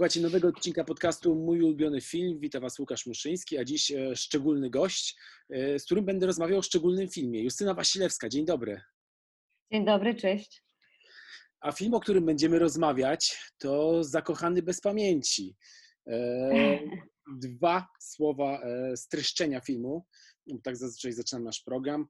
[0.00, 2.40] Słuchajcie nowego odcinka podcastu Mój ulubiony film.
[2.40, 5.16] Witam Was Łukasz Muszyński, a dziś e, szczególny gość,
[5.50, 7.42] e, z którym będę rozmawiał o szczególnym filmie.
[7.42, 8.80] Justyna Wasilewska, dzień dobry.
[9.72, 10.62] Dzień dobry, cześć.
[11.60, 15.56] A film, o którym będziemy rozmawiać, to Zakochany bez pamięci.
[16.06, 16.80] E,
[17.42, 18.62] dwa słowa
[18.96, 20.06] streszczenia filmu.
[20.62, 22.06] Tak zazwyczaj zaczynam nasz program.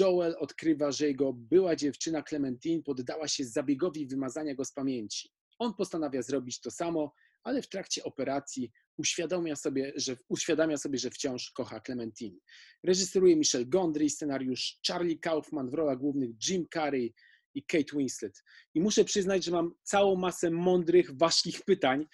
[0.00, 5.30] Joel odkrywa, że jego była dziewczyna Clementine poddała się zabiegowi wymazania go z pamięci.
[5.58, 7.12] On postanawia zrobić to samo,
[7.46, 12.38] ale w trakcie operacji uświadamia sobie, że, uświadamia sobie, że wciąż kocha Clementine.
[12.82, 17.14] Reżyseruje Michel Gondry, scenariusz Charlie Kaufman w rolach głównych Jim Carrey
[17.54, 18.42] i Kate Winslet.
[18.74, 22.06] I muszę przyznać, że mam całą masę mądrych, ważkich pytań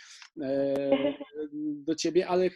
[0.42, 0.74] e,
[1.60, 2.50] do ciebie, ale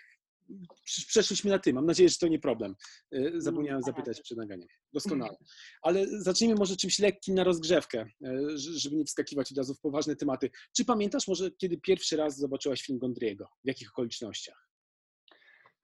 [0.85, 1.73] przeszliśmy na ty.
[1.73, 2.75] Mam nadzieję, że to nie problem.
[3.13, 4.69] E, zapomniałem no, zapytać przed nagraniem.
[4.93, 5.37] Doskonale.
[5.83, 10.17] Ale zacznijmy może czymś lekkim na rozgrzewkę, e, żeby nie wskakiwać od razu w poważne
[10.17, 10.51] tematy.
[10.77, 13.49] Czy pamiętasz może, kiedy pierwszy raz zobaczyłaś film Gondriego?
[13.65, 14.69] W jakich okolicznościach?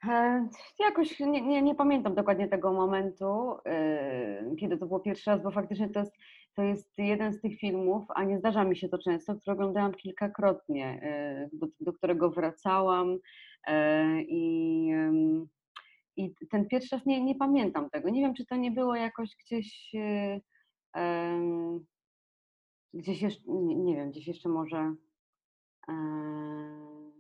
[0.08, 3.56] E, jakoś nie, nie, nie, pamiętam dokładnie tego momentu,
[4.60, 6.12] kiedy to było pierwszy raz, bo faktycznie to jest,
[6.56, 9.94] to jest jeden z tych filmów, a nie zdarza mi się to często, który oglądałam
[9.94, 11.00] kilkakrotnie,
[11.52, 13.19] do, do którego wracałam
[14.28, 14.92] i
[16.16, 18.10] i ten pierwszy raz nie, nie pamiętam tego.
[18.10, 19.92] Nie wiem, czy to nie było jakoś gdzieś,
[20.94, 21.86] um,
[22.94, 24.94] gdzieś jeszcze, nie, wiem, gdzieś jeszcze może
[25.88, 27.12] um,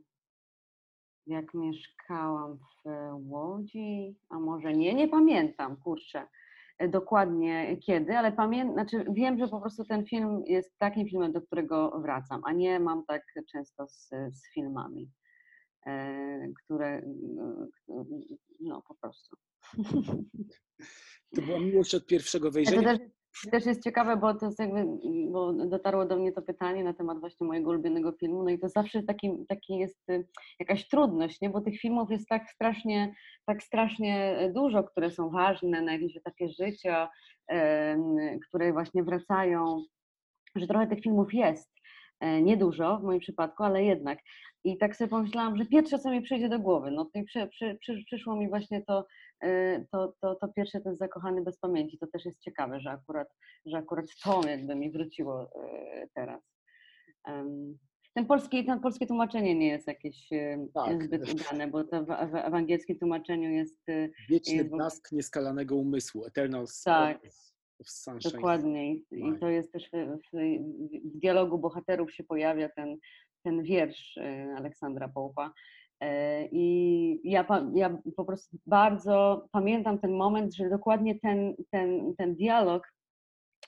[1.26, 2.88] jak mieszkałam w
[3.30, 6.26] Łodzi, a może nie, nie pamiętam, kurczę
[6.78, 11.32] e, dokładnie kiedy, ale pamiętam, znaczy wiem, że po prostu ten film jest takim filmem,
[11.32, 15.10] do którego wracam, a nie mam tak często z, z filmami.
[15.86, 17.02] E, które
[17.36, 17.66] no,
[18.60, 19.36] no po prostu.
[21.36, 22.82] To była miłość od pierwszego wejrzenia?
[22.82, 23.08] To też,
[23.50, 24.84] też jest ciekawe, bo to jest jakby,
[25.30, 28.68] bo dotarło do mnie to pytanie na temat właśnie mojego ulubionego filmu, no i to
[28.68, 30.26] zawsze taki, taki jest y,
[30.60, 31.50] jakaś trudność, nie?
[31.50, 33.14] bo tych filmów jest tak strasznie,
[33.46, 37.08] tak strasznie dużo, które są ważne na jakimś etapie życia,
[38.48, 39.84] które właśnie wracają,
[40.56, 41.72] że trochę tych filmów jest.
[42.22, 44.18] E, niedużo w moim przypadku, ale jednak.
[44.64, 48.04] I tak sobie pomyślałam, że pierwsze, co mi przyjdzie do głowy, no przy, przy, przy,
[48.06, 49.06] przyszło mi właśnie to,
[49.40, 51.98] e, to, to, to pierwsze, ten zakochany bez pamięci.
[51.98, 53.28] To też jest ciekawe, że akurat,
[53.66, 56.42] że akurat to jakby mi wróciło e, teraz.
[58.14, 60.28] Ten polski, ten polskie tłumaczenie nie jest jakieś
[60.74, 61.04] tak.
[61.04, 63.86] zbyt udane, bo to w, w, w angielskim tłumaczeniu jest...
[64.28, 67.20] Wieczny jest, blask nieskalanego umysłu, eternal tak.
[68.32, 68.94] Dokładnie.
[68.94, 70.30] I to jest też w, w,
[71.14, 72.96] w, dialogu bohaterów się pojawia ten,
[73.42, 75.52] ten wiersz y, Aleksandra Połpa.
[76.00, 82.34] E, I ja, ja po prostu bardzo pamiętam ten moment, że dokładnie ten, ten, ten
[82.34, 82.92] dialog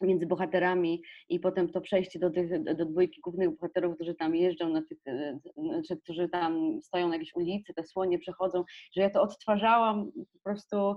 [0.01, 4.69] między bohaterami i potem to przejście do, tych, do dwójki głównych bohaterów, którzy tam jeżdżą,
[4.69, 8.65] na tych, y, znaczy, którzy tam stoją na jakiejś ulicy, te słonie przechodzą,
[8.97, 10.97] że ja to odtwarzałam po prostu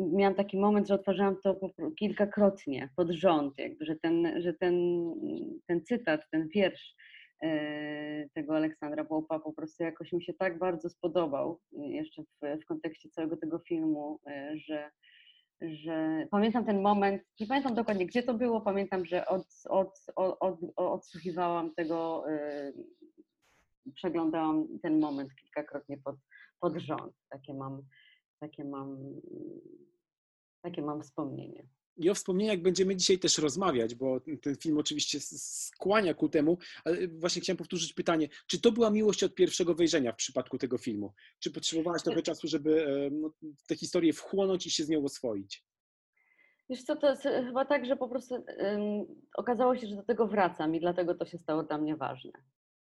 [0.00, 1.60] miałam taki moment, że otwarzałam to
[1.98, 4.74] kilkakrotnie pod rząd, jakby, że, ten, że ten,
[5.66, 6.94] ten cytat, ten wiersz
[7.42, 12.64] e, tego Aleksandra Połpa po prostu jakoś mi się tak bardzo spodobał, jeszcze w, w
[12.64, 14.90] kontekście całego tego filmu, e, że,
[15.60, 20.36] że pamiętam ten moment, nie pamiętam dokładnie gdzie to było, pamiętam, że od, od, od,
[20.40, 22.72] od odsłuchiwałam tego, e,
[23.94, 26.16] przeglądałam ten moment kilkakrotnie pod,
[26.60, 27.12] pod rząd.
[27.30, 27.82] Takie mam,
[28.40, 29.20] takie mam
[30.62, 31.66] takie mam wspomnienie.
[31.96, 37.08] I o wspomnieniach będziemy dzisiaj też rozmawiać, bo ten film oczywiście skłania ku temu, ale
[37.08, 41.12] właśnie chciałem powtórzyć pytanie, czy to była miłość od pierwszego wejrzenia w przypadku tego filmu?
[41.38, 43.30] Czy potrzebowałaś trochę czasu, żeby e, no,
[43.66, 45.64] tę historię wchłonąć i się z nią oswoić?
[46.70, 50.26] Wiesz co, to jest chyba tak, że po prostu um, okazało się, że do tego
[50.26, 52.32] wracam i dlatego to się stało dla mnie ważne.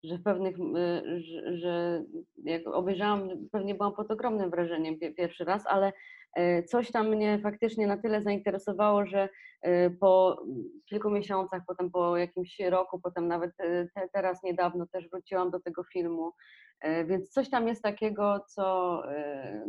[0.04, 0.56] Że w pewnych,
[1.18, 2.04] że, że
[2.44, 5.94] jak obejrzałam, pewnie byłam pod ogromnym wrażeniem pierwszy raz, ale
[6.36, 9.30] E, coś tam mnie faktycznie na tyle zainteresowało, że
[9.62, 10.44] e, po
[10.86, 15.60] kilku miesiącach, potem po jakimś roku, potem nawet e, te, teraz niedawno też wróciłam do
[15.60, 16.32] tego filmu,
[17.06, 19.02] więc coś tam jest takiego, co,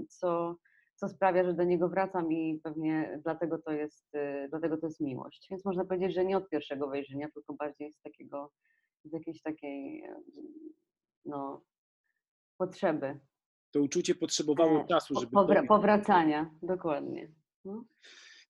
[0.09, 0.57] co,
[0.95, 4.13] co sprawia, że do niego wracam i pewnie dlatego to jest,
[4.51, 5.47] dlatego to jest miłość.
[5.51, 8.51] Więc można powiedzieć, że nie od pierwszego wejrzenia, tylko bardziej z takiego,
[9.05, 10.05] z jakiejś takiej
[11.25, 11.65] no,
[12.59, 13.21] potrzeby
[13.75, 15.33] to uczucie potrzebowało e, czasu, żeby...
[15.33, 17.33] Powra powracania, dokładnie.
[17.65, 17.85] No.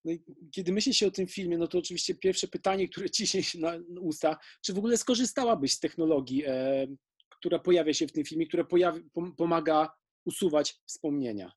[0.05, 0.13] No
[0.51, 3.73] kiedy myśli się o tym filmie, no to oczywiście pierwsze pytanie, które ciśnie się na
[4.01, 6.87] usta, czy w ogóle skorzystałabyś z technologii, e,
[7.31, 8.65] która pojawia się w tym filmie, która
[9.37, 9.93] pomaga
[10.27, 11.53] usuwać wspomnienia?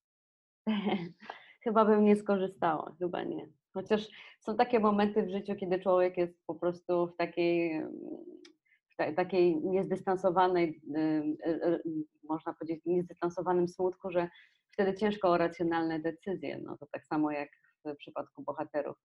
[1.64, 3.50] chyba bym nie skorzystała, chyba nie.
[3.74, 4.08] Chociaż
[4.40, 7.82] są takie momenty w życiu, kiedy człowiek jest po prostu w takiej
[9.16, 10.82] takiej niezdystansowanej,
[12.24, 14.30] można powiedzieć, niezdystansowanym smutku, że
[14.72, 16.60] wtedy ciężko o racjonalne decyzje.
[16.64, 17.50] No to tak samo jak
[17.86, 18.98] w przypadku bohaterów,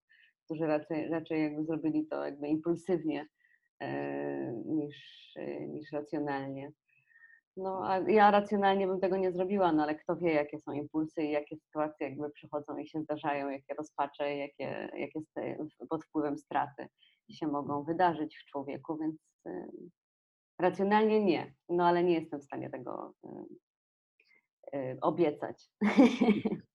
[0.44, 3.28] którzy raczej, raczej jakby zrobili to jakby impulsywnie
[4.64, 5.32] niż,
[5.68, 6.72] niż racjonalnie.
[7.56, 11.22] No, a ja racjonalnie bym tego nie zrobiła, no ale kto wie, jakie są impulsy
[11.22, 15.20] i jakie sytuacje jakby przychodzą i się zdarzają, jakie rozpacze, jakie, jakie
[15.88, 16.88] pod wpływem straty
[17.32, 19.31] się mogą wydarzyć w człowieku, więc y,
[20.58, 23.14] racjonalnie nie, no ale nie jestem w stanie tego
[25.00, 25.70] obiecać.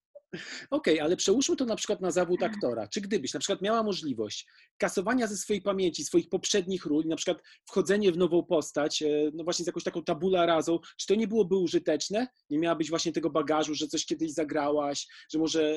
[0.72, 2.88] Okej, okay, ale przełóżmy to na przykład na zawód aktora.
[2.88, 4.48] Czy gdybyś na przykład miała możliwość
[4.78, 9.44] kasowania ze swojej pamięci swoich poprzednich ról, na przykład wchodzenie w nową postać, e, no
[9.44, 12.28] właśnie z jakąś taką tabula razą, czy to nie byłoby użyteczne?
[12.50, 15.76] Nie miałabyś właśnie tego bagażu, że coś kiedyś zagrałaś, że może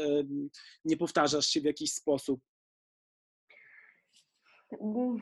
[0.85, 2.41] nie powtarzasz się w jakiś sposób?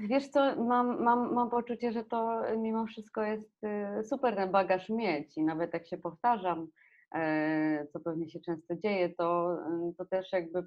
[0.09, 3.65] Wiesz co, mam, mam, mam poczucie, że to mimo wszystko jest
[4.01, 6.69] y, super ten bagaż mieć i nawet jak się powtarzam,
[7.15, 10.67] E, co pewnie się często dzieje, to, mm, to też jakby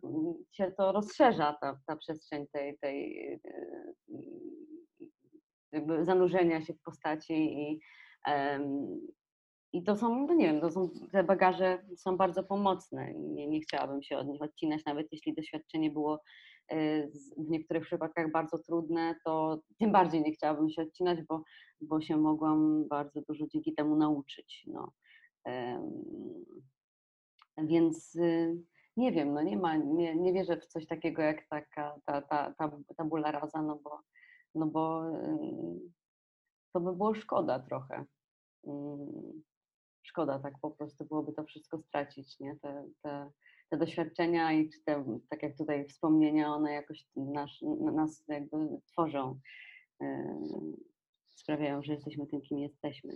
[0.52, 3.40] się to rozszerza, ta, ta przestrzeń tej, tej e,
[5.72, 7.80] jakby zanurzenia się w postaci i,
[9.74, 13.14] i to są, no nie wiem, to są, te bagaże są bardzo pomocne.
[13.14, 16.22] Nie, nie chciałabym się od nich odcinać, nawet jeśli doświadczenie było
[17.38, 21.44] w niektórych przypadkach bardzo trudne, to tym bardziej nie chciałabym się odcinać, bo,
[21.82, 24.68] bo się mogłam bardzo dużo dzięki temu nauczyć.
[24.68, 24.92] No.
[27.58, 28.58] Więc y,
[28.98, 32.54] nie wiem, no nie ma, nie, nie wierzę w coś takiego jak taka ta, ta,
[32.58, 34.00] ta, tabula rasa, no bo,
[34.56, 35.04] no bo
[36.74, 38.06] to by było szkoda trochę.
[40.04, 42.56] Szkoda tak po prostu byłoby to wszystko stracić, nie?
[42.62, 43.32] Te, te,
[43.72, 47.62] te doświadczenia i te, tak jak tutaj wspomnienia, one jakoś nasz,
[47.96, 49.40] nas jakby tworzą,
[51.30, 53.14] sprawiają, że jesteśmy tym, kim jesteśmy.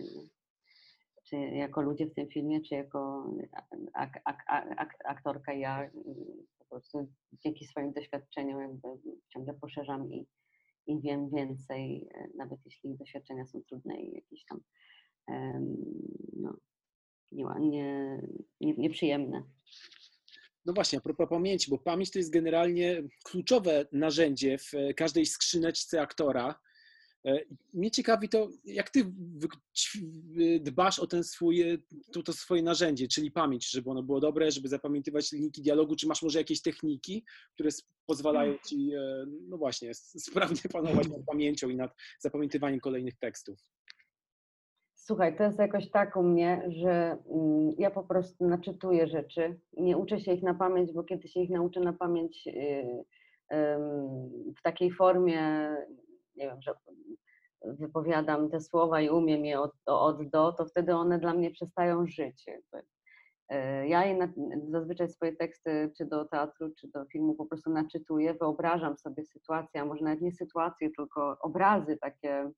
[1.24, 3.30] Czy jako ludzie w tym filmie, czy jako
[3.92, 4.44] ak, ak,
[4.76, 5.90] ak, aktorka ja
[6.58, 8.88] po prostu dzięki swoim doświadczeniom jakby
[9.28, 10.26] ciągle poszerzam i,
[10.86, 14.60] i wiem więcej, e, nawet jeśli doświadczenia są trudne i jakieś tam
[16.36, 16.56] no,
[17.32, 18.20] nie,
[18.60, 19.42] nie, nieprzyjemne.
[20.66, 26.00] No właśnie, a propos pamięci, bo pamięć to jest generalnie kluczowe narzędzie w każdej skrzyneczce
[26.00, 26.54] aktora,
[27.26, 27.40] E,
[27.74, 29.12] mnie ciekawi to, jak ty
[30.60, 31.78] dbasz o ten swój, e,
[32.12, 36.06] to, to swoje narzędzie, czyli pamięć, żeby ono było dobre, żeby zapamiętywać linki dialogu, czy
[36.06, 37.24] masz może jakieś techniki,
[37.54, 37.70] które
[38.06, 38.62] pozwalają mm.
[38.68, 43.60] ci, e, no właśnie, sprawnie panować nad pamięcią i nad zapamiętywaniem kolejnych tekstów?
[45.06, 49.60] Słuchaj, to jest jakoś tak u mnie, że mm, ja po prostu naczytuję rzeczy.
[49.76, 53.04] Nie uczę się ich na pamięć, bo kiedy się ich nauczę na pamięć y,
[54.58, 55.40] w takiej formie,
[56.36, 56.74] nie wiem, że
[57.64, 62.06] wypowiadam te słowa i umiem je od, od do, to wtedy one dla mnie przestają
[62.06, 62.46] żyć.
[62.46, 62.88] Jakby.
[63.48, 64.28] E, ja je na,
[64.68, 69.80] zazwyczaj swoje teksty, czy do teatru, czy do filmu po prostu naczytuję, wyobrażam sobie sytuację,
[69.80, 72.50] a może nawet nie sytuacje, tylko obrazy takie,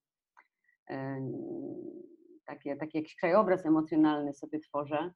[2.48, 5.10] takie, taki jakiś krajobraz emocjonalny sobie tworzę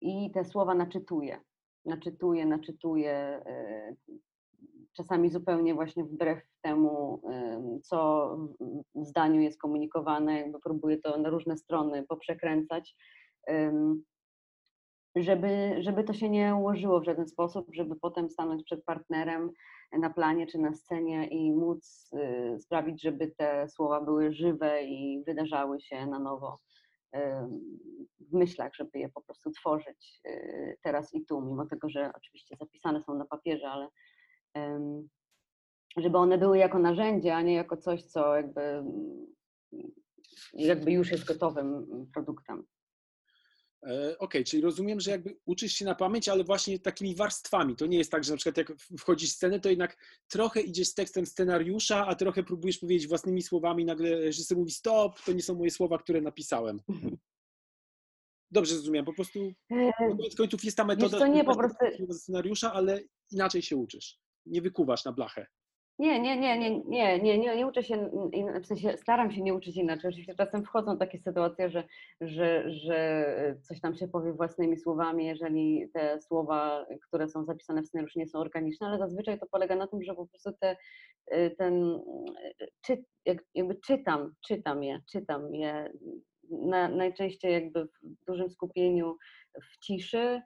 [0.00, 1.40] i te słowa naczytuję.
[1.84, 3.12] Naczytuję, naczytuję,
[3.46, 3.94] e,
[4.92, 7.22] czasami zupełnie właśnie wbrew temu,
[7.82, 8.28] co
[8.94, 12.96] w zdaniu jest komunikowane, jakby próbuję to na różne strony poprzekręcać,
[15.16, 19.50] żeby, żeby to się nie ułożyło w żaden sposób, żeby potem stanąć przed partnerem
[19.98, 25.24] na planie czy na scenie i móc y, sprawić, żeby te słowa były żywe i
[25.26, 26.58] wydarzały się na nowo
[28.20, 32.56] w myślach, żeby je po prostu tworzyć y, teraz i tu, mimo tego, że oczywiście
[32.60, 33.88] zapisane są na papierze, ale
[35.96, 38.84] żeby one były jako narzędzie, a nie jako coś, co jakby,
[40.52, 42.64] jakby już jest gotowym produktem.
[43.84, 47.76] E, okej, okay, czyli rozumiem, że jakby uczysz się na pamięć, ale właśnie takimi warstwami.
[47.76, 49.96] To nie jest tak, że na przykład jak wchodzisz w scenę, to jednak
[50.28, 54.70] trochę idziesz z tekstem scenariusza, a trochę próbujesz powiedzieć własnymi słowami, i nagle reżyser mówi
[54.70, 56.80] stop, to nie są moje słowa, które napisałem.
[58.50, 61.78] Dobrze zrozumiałem, po prostu e, koniec końców jest ta metoda to nie, po prostu...
[62.12, 63.00] scenariusza, ale
[63.30, 64.18] inaczej się uczysz.
[64.46, 65.46] Nie wykuwasz na blachę.
[65.98, 68.10] Nie, nie, nie, nie, nie, nie, nie, nie uczę się,
[68.62, 70.08] w sensie staram się nie uczyć inaczej.
[70.08, 71.84] Oczywiście czasem wchodzą takie sytuacje, że,
[72.20, 77.86] że, że coś tam się powie własnymi słowami, jeżeli te słowa, które są zapisane w
[77.86, 80.76] scenariuszu nie są organiczne, ale zazwyczaj to polega na tym, że po prostu te,
[81.58, 82.00] ten,
[82.82, 83.04] czy,
[83.54, 85.92] jakby czytam, czytam je, czytam je
[86.50, 89.16] na, najczęściej jakby w dużym skupieniu
[89.62, 90.42] w ciszy,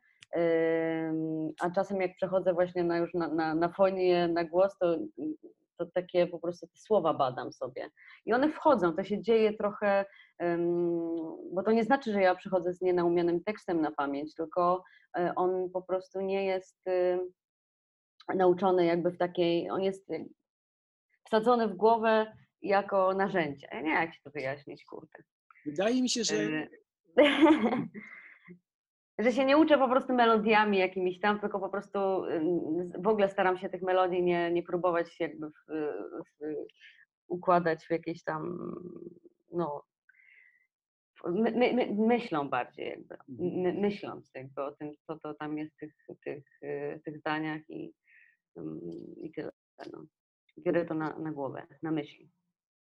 [1.60, 4.98] a czasem jak przechodzę właśnie na już na, na, na fonie, na głos, to
[5.78, 7.90] to takie po prostu te słowa badam sobie.
[8.26, 10.04] I one wchodzą, to się dzieje trochę,
[11.52, 14.84] bo to nie znaczy, że ja przychodzę z nienaumionym tekstem na pamięć, tylko
[15.18, 16.78] e, on po prostu nie jest
[18.34, 20.08] nauczony jakby w takiej, on jest
[21.24, 22.32] wsadzony w głowę
[22.62, 23.68] jako narzędzie.
[23.72, 25.22] Ja nie jak ci to wyjaśnić, kurde.
[25.66, 26.68] Wydaje mi się, że e,
[29.18, 31.98] że się nie uczę po prostu melodiami jakimiś tam, tylko po prostu
[32.98, 35.72] w ogóle staram się tych melodii nie, nie próbować jakby w,
[36.40, 36.54] w,
[37.28, 38.58] układać w jakieś tam,
[39.52, 39.84] no,
[41.24, 43.60] my, my, myślą bardziej jakby, mhm.
[43.62, 45.94] my, myśląc jakby o tym, co to tam jest w tych,
[46.24, 46.44] tych,
[47.04, 47.94] tych zdaniach i,
[49.22, 49.50] i tyle.
[49.92, 50.04] No.
[50.58, 52.30] Biorę to na, na głowę, na myśli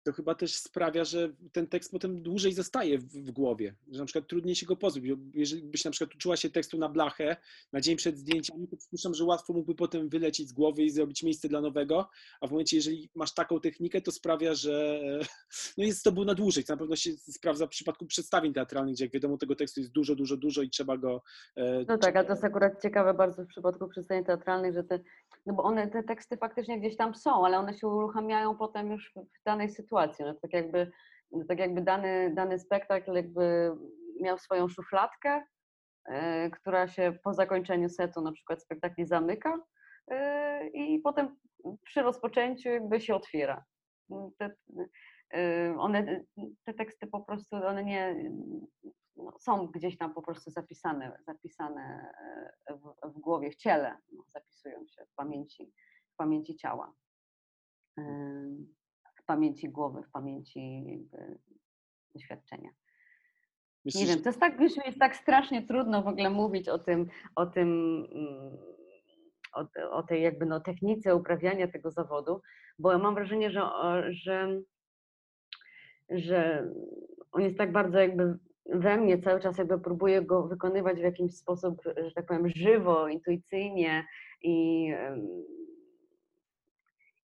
[0.03, 4.05] to chyba też sprawia, że ten tekst potem dłużej zostaje w, w, głowie, że na
[4.05, 5.13] przykład trudniej się go pozbyć.
[5.33, 7.36] Jeżeli byś na przykład uczyła się tekstu na blachę
[7.72, 11.24] na dzień przed zdjęciami, to przypuszczam, że łatwo mógłby potem wylecieć z głowy i zrobić
[11.24, 12.10] miejsce dla nowego,
[12.41, 15.01] a w momencie, jeżeli masz taką technikę, to sprawia, że
[15.77, 18.95] no jest to był na dłużej, co na pewno się sprawdza w przypadku przedstawień teatralnych,
[18.95, 21.24] gdzie jak wiadomo tego tekstu jest dużo, dużo, dużo i trzeba go...
[21.55, 25.00] E, no tak, a to jest akurat ciekawe bardzo w przypadku przedstawień teatralnych, że te,
[25.45, 29.13] no bo one, te teksty faktycznie gdzieś tam są, ale one się uruchamiają potem już
[29.15, 30.25] w danej sytuacji sytuacji.
[30.25, 30.91] No, tak jakby,
[31.47, 33.71] tak jakby dany, dany spektakl jakby
[34.21, 35.43] miał swoją szufladkę,
[36.07, 36.15] yy,
[36.51, 39.59] która się po zakończeniu setu na przykład spektakli zamyka
[40.12, 41.35] yy, i potem
[41.85, 43.65] przy rozpoczęciu jakby się otwiera.
[44.38, 44.55] Te,
[45.33, 46.25] yy, one,
[46.65, 48.15] te teksty po prostu, one nie
[49.15, 52.13] no, są gdzieś tam po prostu zapisane, zapisane
[52.69, 55.71] w, w głowie, w ciele, no, zapisują się w pamięci,
[56.13, 56.93] w pamięci ciała
[59.24, 60.84] w pamięci głowy, w pamięci
[62.15, 62.70] doświadczenia.
[63.86, 66.80] Myślisz, nie wiem, to jest tak, wiesz, jest tak strasznie trudno w ogóle mówić o
[66.80, 67.68] tym, o tym,
[68.12, 68.58] mm,
[69.53, 72.42] o, o tej jakby no, technice uprawiania tego zawodu,
[72.80, 73.62] bo mam wrażenie, że,
[74.10, 74.62] że,
[76.10, 76.70] że
[77.32, 81.38] on jest tak bardzo jakby we mnie cały czas jakby próbuję go wykonywać w jakiś
[81.38, 84.06] sposób, że tak powiem, żywo, intuicyjnie
[84.42, 84.88] i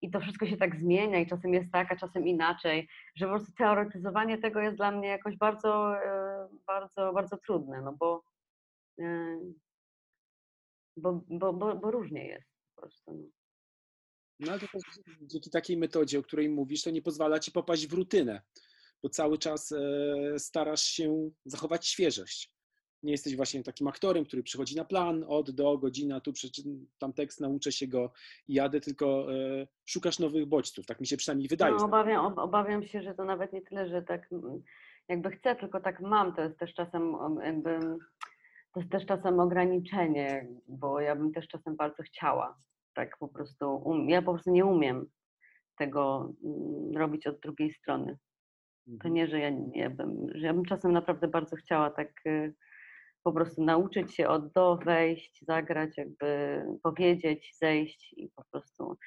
[0.09, 3.31] i to wszystko się tak zmienia i czasem jest tak, a czasem inaczej, że po
[3.31, 8.23] prostu teoretyzowanie tego jest dla mnie jakoś bardzo, e, bardzo, bardzo trudne, no bo,
[8.99, 9.39] e,
[10.97, 13.13] bo, bo, bo, bo różnie jest po prostu.
[13.13, 13.27] No.
[14.39, 14.81] no ale to też
[15.21, 18.41] dzięki takiej metodzie, o której mówisz, to nie pozwala ci popaść w rutynę,
[19.03, 22.58] bo cały czas e, starasz się zachować świeżość
[23.03, 26.31] nie jesteś właśnie takim aktorem, który przychodzi na plan, od do, godzina, tu
[26.99, 28.11] tam tekst, nauczę się go
[28.47, 31.75] i jadę, tylko e, szukasz nowych bodźców, tak mi się przynajmniej wydaje.
[31.75, 34.29] No, obawiam, obawiam się, że to nawet nie tyle, że tak
[35.07, 37.79] jakby chcę, tylko tak mam, to jest też czasem jakby,
[38.73, 42.57] to jest też czasem ograniczenie, bo ja bym też czasem bardzo chciała,
[42.93, 45.05] tak po prostu, um, ja po prostu nie umiem
[45.77, 48.17] tego mm, robić od drugiej strony.
[48.85, 49.13] To mhm.
[49.13, 52.53] nie, że ja nie bym, że ja bym czasem naprawdę bardzo chciała tak y,
[53.23, 58.97] po prostu nauczyć się od do, wejść, zagrać, jakby powiedzieć, zejść i po prostu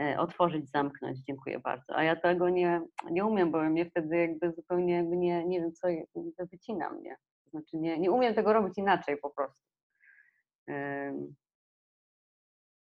[0.00, 1.96] e, otworzyć, zamknąć, dziękuję bardzo.
[1.96, 2.80] A ja tego nie,
[3.10, 5.88] nie umiem, bo mnie wtedy jakby zupełnie jakby nie, nie wiem co,
[6.52, 7.16] wycina mnie.
[7.50, 9.66] Znaczy nie, nie umiem tego robić inaczej po prostu.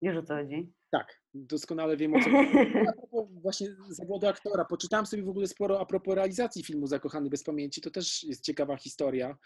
[0.01, 0.73] Wiesz o co chodzi?
[0.91, 2.51] Tak, doskonale wiem o co chodzi.
[3.43, 4.65] Właśnie zawodu aktora.
[4.65, 7.81] Poczytałem sobie w ogóle sporo a propos realizacji filmu Zakochany bez pamięci.
[7.81, 9.37] To też jest ciekawa historia.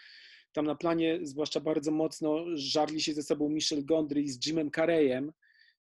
[0.58, 5.32] Tam na planie zwłaszcza bardzo mocno żarli się ze sobą Michel Gondry z Jimem Carreyem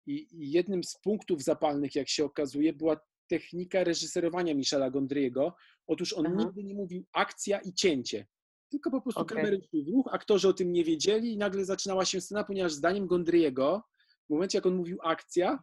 [0.05, 5.51] i jednym z punktów zapalnych, jak się okazuje, była technika reżyserowania Michela Gondry'ego.
[5.88, 6.36] Otóż on Aha.
[6.38, 8.27] nigdy nie mówił akcja i cięcie,
[8.69, 9.38] tylko po prostu okay.
[9.38, 12.74] kamery szły w ruch, aktorzy o tym nie wiedzieli i nagle zaczynała się scena, ponieważ
[12.74, 13.81] zdaniem Gondry'ego
[14.27, 15.60] w momencie, jak on mówił akcja,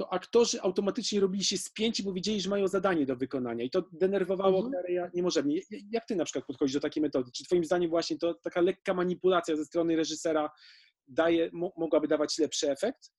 [0.00, 3.82] to aktorzy automatycznie robili się spięci, bo wiedzieli, że mają zadanie do wykonania i to
[3.92, 5.10] denerwowało mhm.
[5.14, 5.60] niemożebnie.
[5.90, 7.30] Jak ty na przykład podchodzisz do takiej metody?
[7.32, 10.50] Czy twoim zdaniem właśnie to taka lekka manipulacja ze strony reżysera
[11.08, 13.10] daje, mogłaby dawać lepszy efekt?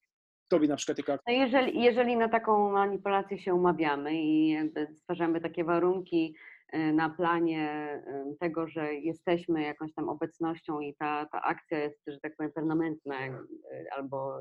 [0.48, 4.58] Tobie na przykład jako no jeżeli, jeżeli na taką manipulację się umawiamy i
[4.96, 6.36] stwarzamy takie warunki
[6.74, 7.94] y, na planie
[8.34, 12.52] y, tego, że jesteśmy jakąś tam obecnością i ta, ta akcja jest, że tak powiem,
[12.52, 13.32] permanentna y,
[13.98, 14.40] albo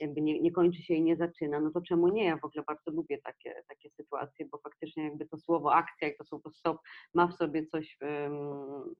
[0.00, 2.24] jakby nie, nie kończy się i nie zaczyna, no to czemu nie?
[2.24, 6.16] Ja w ogóle bardzo lubię takie, takie sytuacje, bo faktycznie jakby to słowo akcja i
[6.16, 6.78] to słowo stop
[7.14, 8.94] ma w sobie coś um,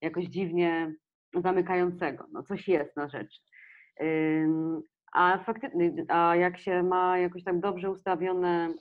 [0.00, 0.94] jakoś dziwnie
[1.34, 3.42] zamykającego, no coś jest na rzecz.
[4.00, 8.74] Um, a faktycznie, a jak się ma jakoś tak dobrze ustawione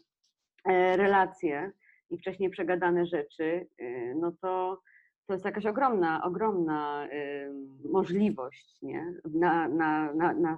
[0.66, 1.72] e, relacje
[2.10, 4.82] i wcześniej przegadane rzeczy, y, no to
[5.28, 7.08] to jest jakaś ogromna, ogromna
[7.92, 9.14] możliwość nie?
[9.34, 10.58] Na, na, na, na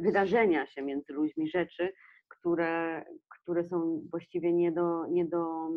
[0.00, 1.92] wydarzenia się między ludźmi, rzeczy,
[2.28, 5.68] które, które są właściwie nie do, nie do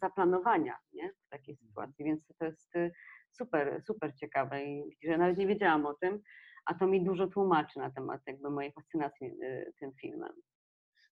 [0.00, 1.12] zaplanowania nie?
[1.26, 1.68] w takiej Mhm.
[1.68, 2.92] sytuacji, więc to jest y,
[3.30, 6.20] super, super ciekawe i że nawet nie wiedziałam o tym,
[6.66, 10.32] a to mi dużo tłumaczy na temat jakby mojej fascynacji y, tym filmem.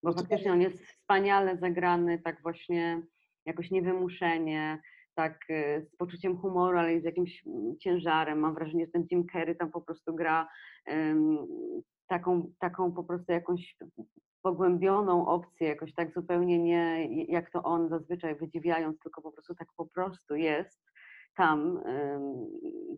[0.03, 3.03] Bo to faktycznie on jest wspaniale zagrany, tak właśnie
[3.45, 4.79] jakoś niewymuszenie,
[5.15, 8.39] tak y, z poczuciem humoru, ale i z jakimś mm, ciężarem.
[8.39, 10.49] Mam wrażenie, że ten Jim Carrey tam po prostu gra
[10.93, 11.39] ym,
[12.07, 13.77] taką, taką po prostu jakąś
[14.43, 19.69] pogłębioną opcję, jakoś tak zupełnie nie jak to on zazwyczaj wydziwiając, tylko po prostu tak
[19.77, 20.87] po prostu jest
[21.37, 21.81] tam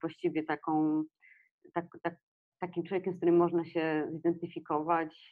[0.00, 1.04] właściwie taką,
[1.74, 2.16] tak, tak,
[2.58, 5.30] takim człowiekiem, z którym można się zidentyfikować,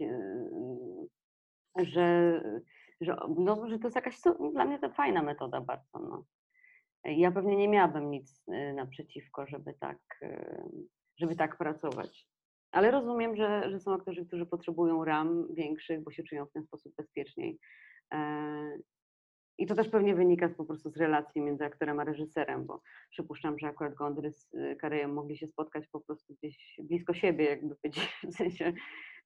[1.79, 2.41] że,
[3.01, 4.21] że, no, że to jest jakaś,
[4.53, 5.99] dla mnie to fajna metoda bardzo.
[5.99, 6.25] No.
[7.05, 9.99] Ja pewnie nie miałabym nic y, naprzeciwko, żeby tak,
[11.17, 12.29] żeby tak pracować.
[12.73, 16.65] Ale rozumiem, że, że są aktorzy, którzy potrzebują ram większych, bo się czują w ten
[16.65, 17.59] sposób bezpieczniej.
[18.13, 18.79] E,
[19.59, 22.83] I to też pewnie wynika z, po prostu z relacji między aktorem a reżyserem, bo
[23.11, 27.45] przypuszczam, że akurat Gondry z y, Karejem mogli się spotkać po prostu gdzieś blisko siebie,
[27.45, 28.73] jakby powiedzieć, w sensie,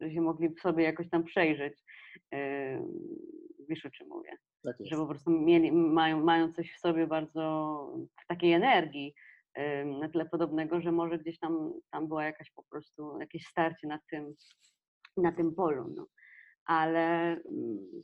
[0.00, 1.82] że się mogli sobie jakoś tam przejrzeć.
[2.34, 2.82] E,
[3.70, 4.30] Wiesz o czym mówię?
[4.62, 9.14] Tak że po prostu mieli, mają, mają coś w sobie bardzo, w takiej energii
[10.00, 13.98] na tyle podobnego, że może gdzieś tam, tam była jakaś po prostu, jakieś starcie na
[14.10, 14.34] tym,
[15.16, 16.06] na tym polu, no.
[16.64, 18.02] Ale, mm,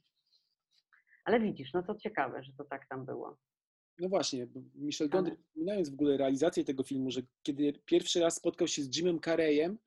[1.24, 3.38] ale widzisz, no to ciekawe, że to tak tam było.
[3.98, 8.68] No właśnie, Michel Gondry, wspominając w ogóle realizację tego filmu, że kiedy pierwszy raz spotkał
[8.68, 9.78] się z Jimem Carreyem,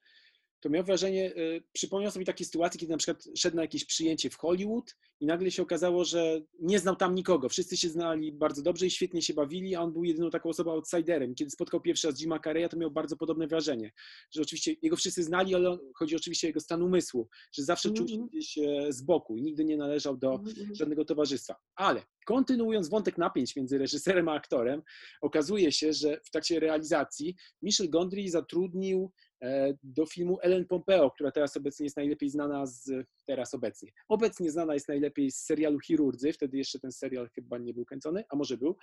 [0.60, 4.30] to miał wrażenie, y, przypomniał sobie takie sytuacje, kiedy na przykład szedł na jakieś przyjęcie
[4.30, 7.50] w Hollywood i nagle się okazało, że nie znał tam nikogo.
[7.50, 10.72] Wszyscy się znali bardzo dobrze i świetnie się bawili, a on był jedyną taką osobą
[10.72, 11.36] outsiderem.
[11.36, 13.92] Kiedy spotkał pierwszy raz Jima Carreya, to miał bardzo podobne wrażenie,
[14.32, 18.08] że oczywiście jego wszyscy znali, ale chodzi oczywiście o jego stan umysłu, że zawsze czuł
[18.08, 18.30] się Mhm.
[18.30, 20.76] gdzieś e, z boku i nigdy nie należał do Mhm, mhm.
[20.76, 21.56] żadnego towarzystwa.
[21.76, 24.82] Ale kontynuując wątek napięć między reżyserem a aktorem,
[25.22, 29.12] okazuje się, że w trakcie realizacji Michel Gondry zatrudnił
[29.84, 32.92] do filmu Ellen Pompeo, która teraz obecnie jest najlepiej znana z,
[33.26, 37.74] teraz obecnie, obecnie znana jest najlepiej z serialu Chirurdzy, wtedy jeszcze ten serial chyba nie
[37.74, 38.78] był kręcony, a może był.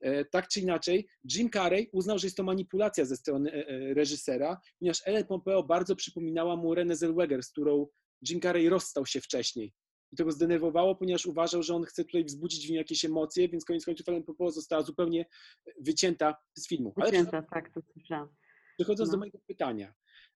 [0.00, 3.94] E, Tak czy inaczej, Jim Carrey uznał, że jest to manipulacja ze strony e, e,
[3.94, 7.86] reżysera, ponieważ Ellen Pompeo bardzo przypominała mu Renée Zellweger, z którą
[8.28, 9.74] Jim Carrey rozstał się wcześniej.
[10.12, 13.48] I to go zdenerwowało, ponieważ uważał, że on chce tutaj wzbudzić w nim jakieś emocje,
[13.48, 15.26] więc koniec końców Ellen Pompeo została zupełnie
[15.80, 16.92] wycięta z filmu.
[16.96, 18.28] Ale Wycięta, tak, to słyszałam.
[18.80, 19.12] Przechodząc No.
[19.12, 19.94] do mojego pytania.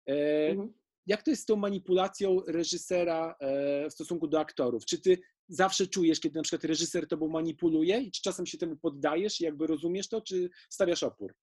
[0.08, 0.72] E, Mhm.
[1.06, 4.84] jak to jest z tą manipulacją reżysera e, w stosunku do aktorów?
[4.84, 8.76] Czy ty zawsze czujesz, kiedy na przykład reżyser tobą manipuluje i czy czasem się temu
[8.76, 11.34] poddajesz i jakby rozumiesz to, czy stawiasz opór?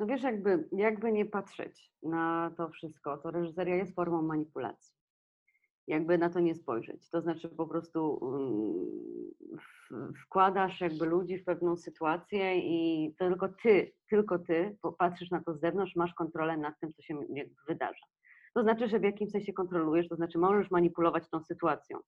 [0.00, 4.94] No wiesz, jakby, jakby nie patrzeć na to wszystko, to reżyseria jest formą manipulacji.
[5.86, 7.10] Jakby na to nie spojrzeć.
[7.10, 8.20] To znaczy po prostu
[9.90, 15.42] mm, wkładasz jakby ludzi w pewną sytuację i to tylko ty, tylko ty patrzysz na
[15.42, 17.18] to z zewnątrz, masz kontrolę nad tym, co się
[17.68, 18.06] wydarza.
[18.54, 21.98] To znaczy, że w jakimś sensie kontrolujesz, to znaczy możesz manipulować tą sytuacją.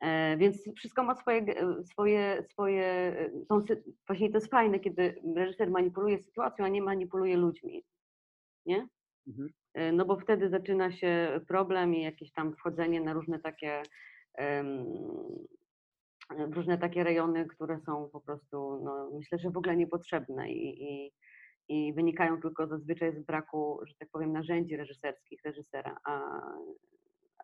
[0.00, 1.44] E, Więc wszystko ma swoje,
[1.84, 3.64] swoje, swoje e, tą,
[4.06, 7.84] właśnie to jest fajne, kiedy reżyser manipuluje sytuacją, a nie manipuluje ludźmi.
[8.66, 8.88] Nie?
[9.28, 9.48] Mhm.
[9.74, 13.82] E, No bo wtedy zaczyna się problem i jakieś tam wchodzenie na różne takie
[16.48, 20.82] w różne takie rejony, które są po prostu, no, myślę, że w ogóle niepotrzebne i,
[20.84, 21.12] i,
[21.68, 26.40] i wynikają tylko zazwyczaj z braku, że tak powiem, narzędzi reżyserskich reżysera, a,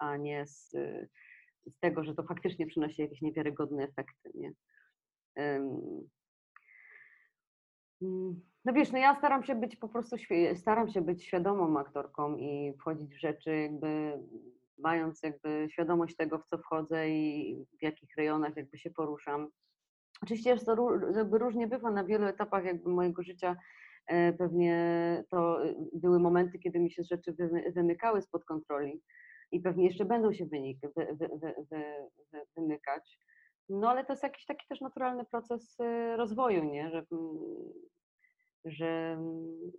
[0.00, 0.70] a nie z,
[1.66, 4.30] z tego, że to faktycznie przynosi jakieś niewiarygodne efekty.
[4.34, 4.52] Nie?
[8.64, 10.16] No wiesz, no ja staram się być po prostu,
[10.54, 14.18] staram się być świadomą aktorką i wchodzić w rzeczy jakby
[14.78, 19.48] mając jakby świadomość tego, w co wchodzę i w jakich rejonach jakby się poruszam.
[20.22, 23.56] Oczywiście jest to jakby różnie bywa na wielu etapach jakby mojego życia.
[24.06, 24.74] e, Pewnie
[25.30, 29.02] to e, były momenty, kiedy mi się rzeczy wymy- wymykały spod kontroli
[29.52, 31.84] i pewnie jeszcze będą się wynik, wy, wy, wy, wy,
[32.32, 33.18] wy, wymykać.
[33.68, 36.90] No ale to jest jakiś taki też naturalny proces e, rozwoju, nie?
[36.90, 37.38] Że, mm,
[38.64, 39.72] że mm,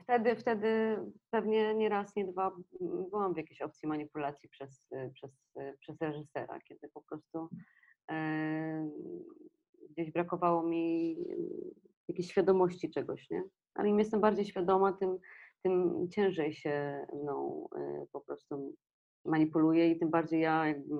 [0.00, 0.98] wtedy, wtedy
[1.30, 5.76] pewnie nie raz, nie dwa mm, byłam w jakiejś opcji manipulacji przez, y, przez, y,
[5.80, 7.48] przez reżysera, kiedy po prostu
[8.10, 8.90] e,
[9.90, 11.74] gdzieś brakowało mi y,
[12.08, 13.42] jakiejś świadomości czegoś, nie?
[13.74, 15.18] Ale im jestem bardziej świadoma, tym,
[15.62, 18.74] tym ciężej się mną y, po prostu
[19.24, 20.94] manipuluje i tym bardziej ja jakby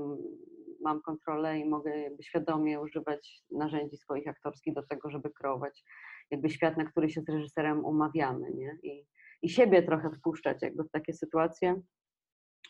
[0.82, 5.84] mam kontrolę i mogę jakby świadomie używać narzędzi swoich aktorskich do tego, żeby kreować
[6.30, 8.78] jakby świat, na który się z reżyserem umawiamy, nie?
[8.82, 9.06] I,
[9.42, 11.82] i siebie trochę wpuszczać jakby w takie sytuacje.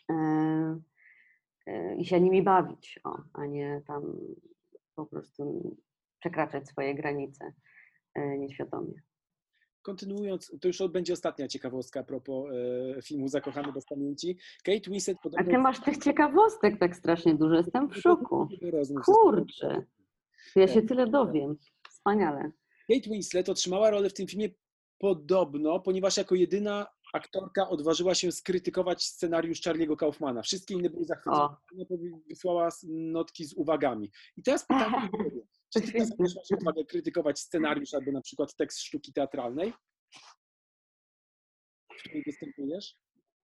[0.09, 0.79] E,
[1.67, 4.17] y, i się nimi bawić, o, a nie tam
[4.95, 5.75] po prostu
[6.19, 7.53] przekraczać swoje granice
[8.17, 9.01] y, nieświadomie.
[9.83, 12.51] Kontynuując, to już będzie ostatnia ciekawostka a propos
[12.97, 14.37] e, filmu Zakochany bez pamięci.
[14.63, 15.51] Kate Winslet A podobno...
[15.51, 18.47] ty masz tych ciekawostek tak strasznie dużo, jestem w szoku.
[19.05, 19.85] Kurczę,
[20.55, 21.57] ja się tyle dowiem.
[21.89, 22.51] Wspaniale.
[22.87, 24.49] Kate Winslet otrzymała rolę w tym filmie
[24.97, 30.41] podobno, ponieważ jako jedyna aktorka odważyła się skrytykować scenariusz Charlie'ego Kaufmana.
[30.41, 31.43] Wszystkie inne były zachwycone.
[31.43, 31.85] Ona
[32.29, 34.11] wysłała notki z uwagami.
[34.37, 35.09] I teraz pytanie,
[35.73, 35.91] do ciebie.
[35.91, 36.25] czy ty teraz Świetnie.
[36.35, 39.73] masz odwagę krytykować scenariusz albo na przykład tekst sztuki teatralnej,
[41.97, 42.95] w której występujesz?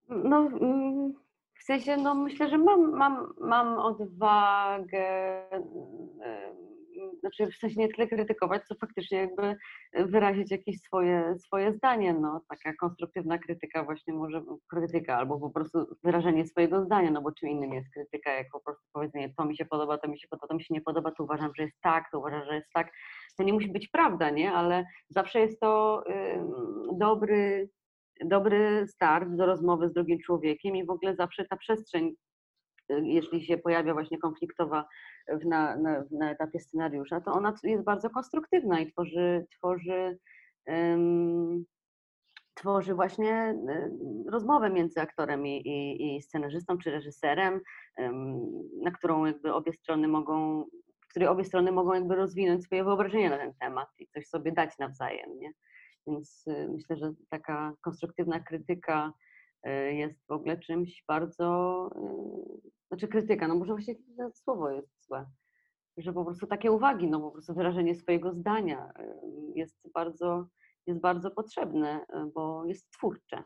[0.10, 1.14] no mm,
[1.60, 6.79] w sensie, no myślę, że mam, mam, mam odwagę, y,
[7.20, 9.56] znaczy w sensie nie tyle krytykować, co faktycznie jakby
[9.94, 12.42] wyrazić jakieś swoje, swoje zdanie, no.
[12.50, 17.50] Taka konstruktywna krytyka właśnie może, krytyka albo po prostu wyrażenie swojego zdania, no bo czym
[17.50, 20.48] innym jest krytyka, jak po prostu powiedzenie to mi się podoba, to mi się podoba,
[20.48, 22.92] to mi się nie podoba, to uważam, że jest tak, to uważam, że jest tak,
[23.38, 26.04] to nie musi być prawda, nie, ale zawsze jest to
[26.94, 27.70] dobry,
[28.26, 32.16] dobry start do rozmowy z drugim człowiekiem i w ogóle zawsze ta przestrzeń,
[33.04, 34.86] jeśli się pojawia właśnie konfliktowa
[35.46, 40.18] na, na, na etapie scenariusza, to ona jest bardzo konstruktywna i tworzy, tworzy,
[40.70, 41.66] ym,
[42.54, 43.56] tworzy właśnie
[44.32, 47.62] rozmowę między aktorem i, i, i scenarzystą czy reżyserem,
[48.00, 48.40] ym,
[48.84, 50.66] na którą jakby obie strony mogą,
[51.02, 54.52] w której obie strony mogą jakby rozwinąć swoje wyobrażenie na ten temat i coś sobie
[54.52, 55.52] dać nawzajem, nie?
[56.08, 59.14] Więc y, myślę, że taka konstruktywna krytyka
[59.68, 65.06] y, jest w ogóle czymś bardzo, y, znaczy krytyka, no może właśnie to słowo jest
[65.06, 65.26] złe,
[65.98, 68.94] że po prostu takie uwagi, no po prostu wyrażenie swojego zdania
[69.56, 70.48] jest bardzo,
[70.88, 73.44] jest bardzo potrzebne, bo jest twórcze.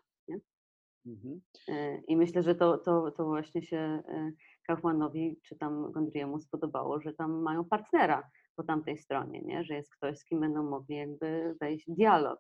[1.06, 1.42] Mhm.
[1.70, 4.34] Y, I myślę, że to, to, to właśnie się y,
[4.68, 9.64] Kaufmanowi czy tam Gondriemu spodobało, że tam mają partnera po tamtej stronie, nie?
[9.64, 12.40] że jest ktoś, z kim będą mogli jakby wejść w dialog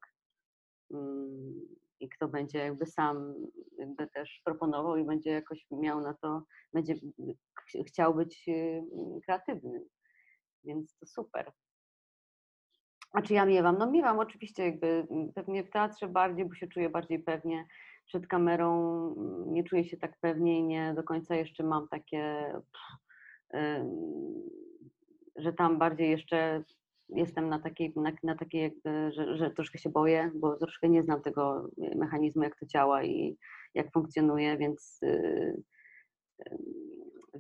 [0.94, 1.54] Mm,
[2.04, 3.36] i kto będzie jakby sam
[3.78, 6.96] jakby też proponował i będzie jakoś miał na to, będzie
[7.56, 8.84] ch- chciał być y,
[9.26, 9.86] kreatywny.
[10.64, 11.52] Więc to super.
[13.14, 13.78] A czy ja miewam?
[13.78, 17.68] No miewam oczywiście jakby mm, pewnie w teatrze bardziej, bo się czuję bardziej pewnie
[18.06, 22.54] przed kamerą, mm, nie czuję się tak pewnie i nie do końca jeszcze mam takie,
[22.54, 23.04] pff,
[25.36, 26.64] że tam bardziej jeszcze
[27.10, 31.04] jestem na takiej, na, na takiej jakby, że, że troszkę się boję, bo troszkę nie
[31.04, 33.38] znam tego mechanizmu, jak to działa i
[33.74, 35.64] jak funkcjonuje, więc y,
[36.52, 36.58] ym,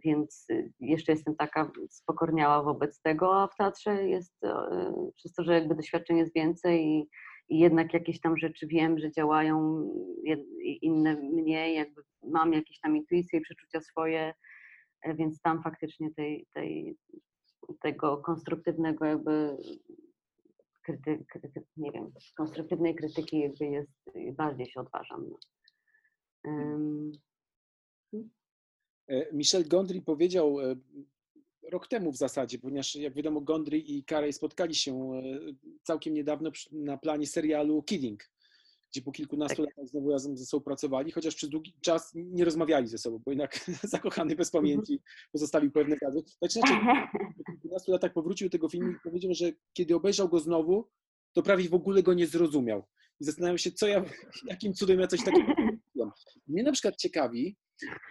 [0.03, 4.49] więc y, jeszcze jestem taka spokorniała wobec tego, a w teatrze jest, y,
[5.15, 7.09] przez to, że jakby doświadczeń jest więcej i,
[7.49, 9.87] i jednak jakieś tam rzeczy wiem, że działają,
[10.81, 14.33] inne mniej, jakby mam jakieś tam intuicje i przeczucia swoje,
[15.01, 16.97] e, więc tam faktycznie tej, tej,
[17.81, 19.57] tego konstruktywnego jakby
[20.83, 23.91] kryty, kryty, nie wiem, konstruktywnej krytyki jakby jest,
[24.35, 25.29] bardziej się odważam.
[29.07, 30.75] E, Michel Gondry powiedział e,
[31.71, 35.21] rok temu w zasadzie, ponieważ jak wiadomo Gondry i Carey spotkali się e,
[35.83, 38.29] całkiem niedawno na planie serialu Kidding,
[38.93, 39.65] gdzie po kilkunastu Tak.
[39.65, 43.31] latach znowu razem ze sobą pracowali, chociaż przez długi czas nie rozmawiali ze sobą, bo
[43.31, 44.99] jednak zakochany bez pamięci
[45.31, 46.23] pozostawił pewne gazy.
[46.39, 46.77] Tak czy inaczej,
[47.37, 50.89] po kilkunastu latach powrócił do tego filmu i powiedział, że kiedy obejrzał go znowu,
[51.33, 52.83] to prawie w ogóle go nie zrozumiał.
[53.19, 54.05] I zastanawiam się, co ja,
[54.51, 56.11] jakim cudem ja coś takiego zrobiłem.
[56.47, 57.57] Mnie na przykład ciekawi,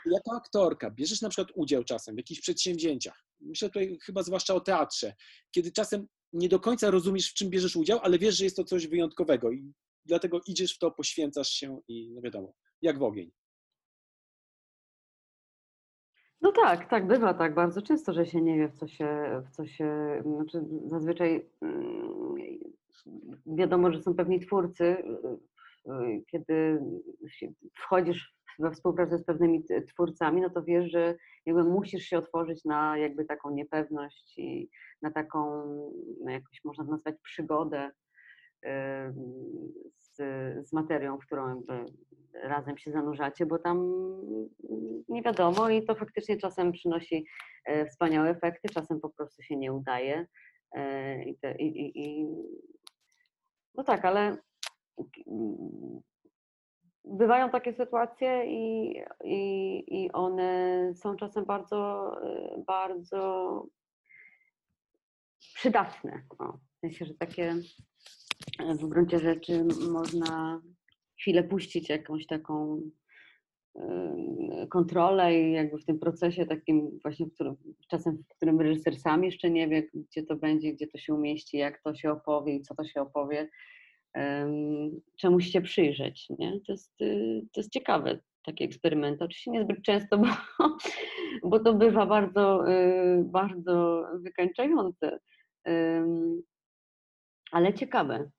[0.07, 3.25] jako aktorka bierzesz na przykład udział czasem w jakichś przedsięwzięciach.
[3.41, 5.15] Myślę tutaj chyba zwłaszcza o teatrze,
[5.51, 8.65] kiedy czasem nie do końca rozumiesz, w czym bierzesz udział, ale wiesz, że jest to
[8.65, 9.73] coś wyjątkowego i
[10.05, 13.31] dlatego idziesz w to, poświęcasz się i no wiadomo, jak w ogień.
[16.43, 19.51] No tak, tak, bywa tak bardzo często, że się nie wie, w co się, w
[19.51, 22.59] co się znaczy zazwyczaj mm,
[23.47, 26.81] wiadomo, że są pewni twórcy, y, y, kiedy
[27.29, 32.65] się wchodzisz we współpracę z pewnymi twórcami, no to wiesz, że jakby musisz się otworzyć
[32.65, 34.71] na jakby taką niepewność i
[35.03, 35.65] na taką,
[36.25, 36.33] no
[36.65, 37.93] można nazwać przygodę y,
[39.97, 40.17] z,
[40.69, 41.85] z materią, w którą jakby
[42.43, 43.79] razem się zanurzacie, bo tam
[45.09, 47.27] nie wiadomo i to faktycznie czasem przynosi
[47.65, 50.27] e, wspaniałe efekty, czasem po prostu się nie udaje.
[50.73, 52.27] E, I, te, i, i, i
[53.75, 54.37] no tak, ale
[57.05, 58.95] bywają takie sytuacje i,
[59.25, 63.67] i, i one są czasem bardzo, e, bardzo
[65.55, 66.23] przydatne.
[66.39, 67.55] O, w sensie, że takie
[68.81, 70.63] w gruncie rzeczy można
[71.21, 72.83] chwilę puścić jakąś taką
[74.71, 77.57] kontrolę i jakby w tym procesie takim właśnie, w którym,
[77.89, 81.57] czasem w którym reżyser sam jeszcze nie wie, gdzie to będzie, gdzie to się umieści,
[81.57, 83.49] jak to się opowie i co to się opowie,
[85.17, 86.61] czemuś się przyjrzeć, nie?
[86.67, 89.25] To jest, y, to jest ciekawe, takie eksperymenty.
[89.25, 90.27] Oczywiście niezbyt często, bo,
[91.43, 95.19] bo to bywa bardzo, y, bardzo wykańczające,
[97.53, 98.31] ale ciekawe.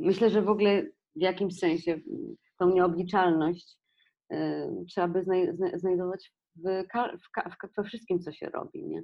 [0.00, 0.82] Myślę, że w ogóle
[1.16, 2.00] w jakimś sensie
[2.58, 3.78] tą nieobliczalność
[4.88, 5.24] trzeba by
[5.74, 6.62] znajdować w,
[7.76, 9.02] we wszystkim, co się robi, nie?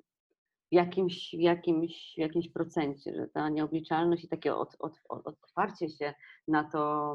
[0.72, 5.88] W jakimś, w jakimś, w jakimś procencie, że ta nieobliczalność i takie od, od, otwarcie
[5.88, 6.14] się
[6.48, 7.14] na to,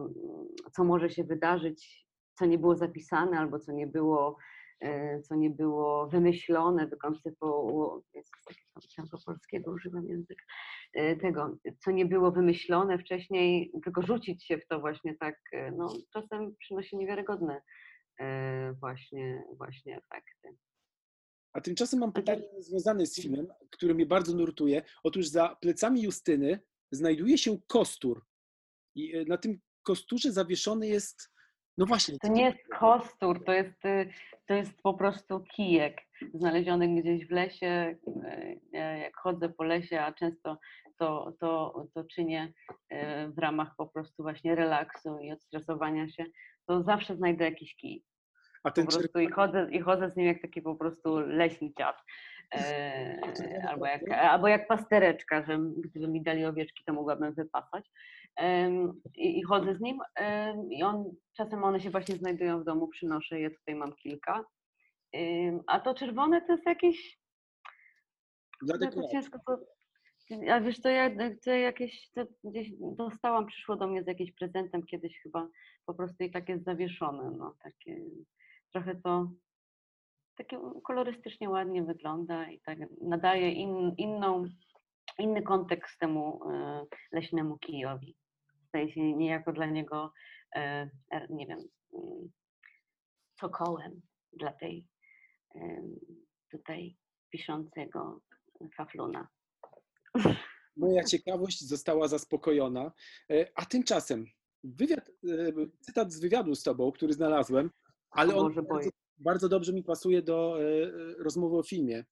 [0.71, 4.37] co może się wydarzyć, co nie było zapisane albo co nie było,
[5.23, 8.01] co nie było wymyślone, wykoncypowało,
[8.83, 10.43] chciałam po polskiego używam języka,
[10.93, 15.71] e, tego, co nie było wymyślone wcześniej, tylko rzucić się w to właśnie tak, e,
[15.71, 17.61] no czasem przynosi niewiarygodne
[18.19, 20.57] E, właśnie, właśnie efekty.
[21.53, 24.81] A tymczasem mam pytanie związane z filmem, który mnie bardzo nurtuje.
[25.03, 26.59] Otóż za plecami Justyny
[26.91, 28.25] znajduje się kostur.
[28.95, 31.34] I e, na tym kosturze zawieszony jest.
[31.77, 32.19] No właśnie.
[32.19, 34.09] To nie jest kostur, to jest, y,
[34.47, 36.01] to jest po prostu kijek
[36.33, 37.95] znaleziony gdzieś w lesie.
[38.73, 40.57] E, jak chodzę po lesie, a często
[40.97, 42.53] to, to, to czynię
[43.27, 46.25] w ramach po prostu właśnie relaksu i odstresowania się,
[46.67, 48.03] to zawsze znajdę jakiś kij.
[48.63, 51.69] A ten po prostu i chodzę, i chodzę z nim jak taki po prostu leśny
[51.77, 52.03] dziad.
[52.55, 53.19] E,
[53.69, 57.91] albo, jak, albo jak pastereczka, że gdyby mi dali owieczki, to mogłabym wypasać.
[59.15, 59.99] I, I, chodzę z nim
[60.69, 64.45] i on, czasem one się właśnie znajdują w domu, przynoszę je, tutaj mam kilka.
[65.67, 67.19] a to czerwone to jest jakieś...
[68.61, 69.57] Dla to ciężko to,
[70.51, 71.11] a wiesz, to ja
[71.43, 75.47] to jakieś, to gdzieś dostałam, przyszło do mnie z jakimś prezentem kiedyś chyba,
[75.85, 78.01] po prostu i tak jest zawieszone, no takie,
[78.71, 79.31] trochę to
[80.35, 84.45] takie kolorystycznie ładnie wygląda i tak nadaje in, inną,
[85.19, 88.15] inny kontekst temu e, leśnemu kijowi.
[88.75, 90.13] Staje się niejako dla niego,
[90.55, 91.59] e, er, nie wiem,
[91.93, 92.31] mm,
[93.39, 94.01] cokołem
[94.33, 94.87] dla tej
[96.51, 96.97] tutaj
[97.29, 98.21] piszącego
[98.77, 99.27] fafluna.
[100.77, 102.91] Moja ciekawość została zaspokojona.
[103.31, 104.25] E, a tymczasem
[104.63, 107.71] wywiad, e, cytat z wywiadu z tobą, który znalazłem,
[108.11, 110.63] ale on bardzo, bardzo, dobrze mi pasuje do e,
[111.23, 112.05] rozmowy o filmie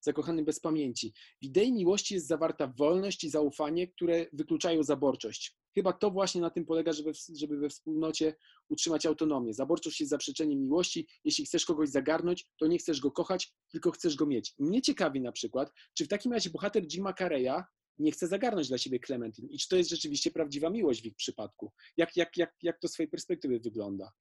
[0.00, 1.12] Zakochany bez pamięci.
[1.42, 5.56] W idei miłości jest zawarta wolność i zaufanie, które wykluczają zaborczość.
[5.74, 8.34] Chyba to właśnie na tym polega, żeby, żeby we wspólnocie
[8.68, 9.54] utrzymać autonomię.
[9.54, 11.08] Zaborczość jest zaprzeczeniem miłości.
[11.24, 14.54] Jeśli chcesz kogoś zagarnąć, to nie chcesz go kochać, tylko chcesz go mieć.
[14.58, 17.64] Mnie ciekawi na przykład, czy w takim razie bohater Jima Carreya
[17.98, 21.16] nie chce zagarnąć dla siebie Clementine i czy to jest rzeczywiście prawdziwa miłość w ich
[21.16, 21.72] przypadku.
[21.96, 24.12] Jak, jak, jak, jak to z swojej perspektywy wygląda?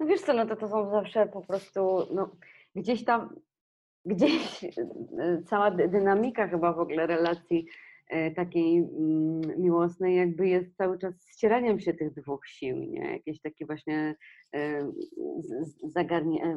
[0.00, 2.36] No wiesz co, no to, to są zawsze po prostu, no,
[2.74, 3.40] gdzieś tam,
[4.06, 7.66] gdzieś e, cała dynamika chyba w ogóle relacji
[8.08, 13.12] E, takiej mm, miłosnej jakby jest cały czas ścieraniem się tych dwóch sił, nie?
[13.12, 14.14] Jakieś takie właśnie
[14.54, 14.92] e,
[15.82, 16.56] zagarnie,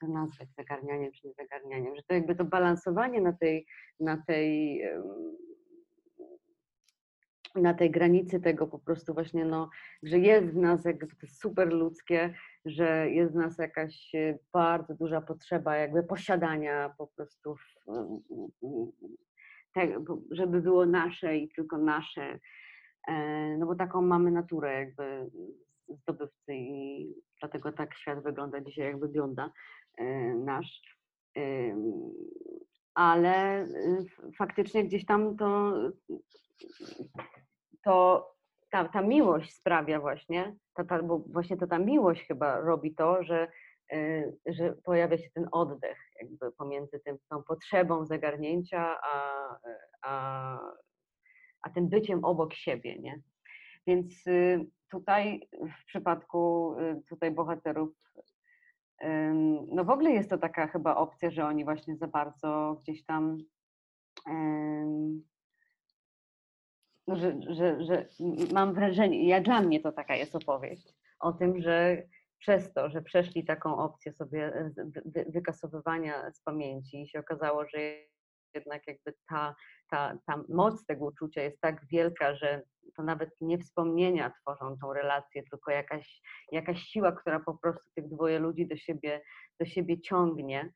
[0.00, 3.66] to nazwać zagarnianiem czy nie zagarnianiem, że to jakby to balansowanie na tej,
[4.00, 4.80] na tej
[7.54, 9.70] na tej granicy tego po prostu właśnie, no,
[10.02, 12.34] że jest w nas jakby to super ludzkie,
[12.64, 14.12] że jest w nas jakaś
[14.52, 17.56] bardzo duża potrzeba jakby posiadania po prostu
[20.30, 22.38] żeby było nasze i tylko nasze,
[23.08, 25.30] e, no bo taką mamy naturę jakby
[25.88, 29.50] zdobywcy i dlatego tak świat wygląda dzisiaj, jak wygląda
[29.98, 30.82] e, nasz.
[32.94, 33.66] Ale
[34.38, 35.74] faktycznie gdzieś tam to,
[37.84, 38.26] to
[38.70, 43.24] ta, ta miłość sprawia właśnie, ta, ta, bo właśnie to ta miłość chyba robi to,
[43.24, 43.48] że
[43.92, 49.46] Y, że pojawia się ten oddech jakby pomiędzy tym, tą potrzebą zagarnięcia, a,
[50.02, 50.58] a,
[51.62, 53.22] a tym byciem obok siebie, nie?
[53.86, 57.90] Więc y, tutaj w przypadku y, tutaj bohaterów
[59.68, 63.38] no w ogóle jest to taka chyba opcja, że oni właśnie za bardzo gdzieś tam
[67.08, 68.06] że, że, że
[68.52, 72.02] mam wrażenie, ja dla mnie to taka jest opowieść o tym, że
[72.38, 74.70] przez to, że przeszli taką opcję sobie e,
[75.28, 77.78] wykasowywania z pamięci i się okazało, że
[78.54, 79.54] jednak jakby ta,
[79.90, 82.62] ta, ta moc tego uczucia jest tak wielka, że
[82.96, 86.20] to nawet nie wspomnienia tworzą tą relację, tylko jakaś,
[86.52, 89.22] jakaś siła, która po prostu tych dwoje ludzi do siebie,
[89.60, 90.72] do siebie ciągnie,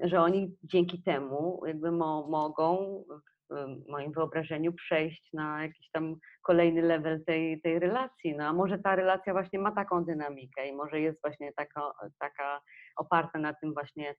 [0.00, 3.04] że oni dzięki temu jakby mo, mogą
[3.50, 8.36] w moim wyobrażeniu przejść na jakiś tam kolejny level tej, tej relacji.
[8.36, 12.60] No a może ta relacja właśnie ma taką dynamikę i może jest właśnie taka, taka
[12.96, 14.14] oparta na tym właśnie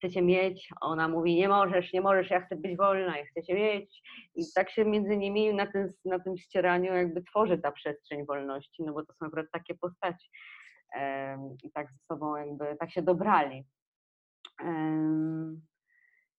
[0.00, 4.02] chcecie mieć, ona mówi nie możesz, nie możesz, ja chcę być wolna, ja chcecie mieć
[4.34, 8.82] i tak się między nimi na tym, na tym ścieraniu jakby tworzy ta przestrzeń wolności,
[8.82, 10.30] no bo to są akurat takie postaci
[11.64, 13.64] i tak ze sobą jakby, tak się dobrali.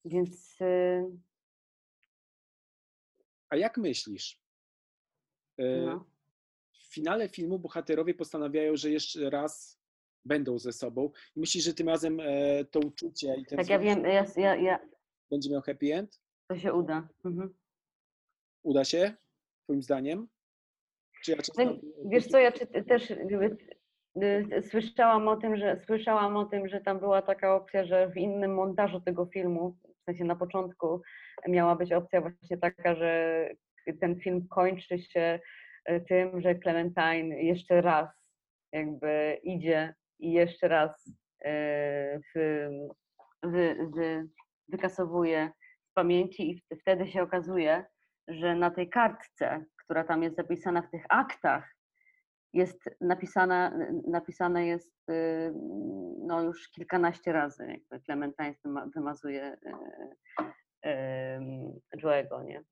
[0.06, 0.58] Więc...
[3.52, 4.40] Y, A jak myślisz?
[5.58, 6.06] E, no.
[6.74, 9.82] W finale filmu bohaterowie postanawiają, że jeszcze raz
[10.26, 11.12] będą ze sobą.
[11.36, 14.56] I myślisz, że tym razem e, to uczucie i ten Tak, ja wiem, ja, ja,
[14.56, 14.80] ja...
[15.32, 16.22] będzie miał happy end?
[16.48, 17.08] To się uda.
[17.26, 17.54] Mhm.
[18.64, 19.14] Uda się,
[19.64, 20.28] twoim zdaniem?
[21.24, 23.14] Czy ja no, wiesz co, ja czy, też
[24.70, 28.54] słyszałam o tym, że słyszałam o tym, że tam była taka opcja, że w innym
[28.54, 29.78] montażu tego filmu,
[30.12, 31.02] sensie na początku
[31.48, 33.50] miała być opcja właśnie taka, że
[34.00, 35.40] ten film kończy się
[35.86, 38.10] e, tym, że Clementine jeszcze raz
[38.72, 41.12] jakby idzie i jeszcze raz
[41.46, 42.70] e, wy,
[43.44, 44.28] wy, wy,
[44.68, 45.52] wykasowuje
[45.90, 47.86] z pamięci i wtedy się okazuje,
[48.28, 51.76] że na tej kartce, która tam jest zapisana w tych aktach,
[52.54, 53.72] jest napisana,
[54.08, 55.54] napisane jest y,
[56.20, 58.56] no już kilkanaście razy, jakby Clementine
[58.96, 59.58] wymazuje
[60.86, 62.64] y, y, Joe'ego, nie?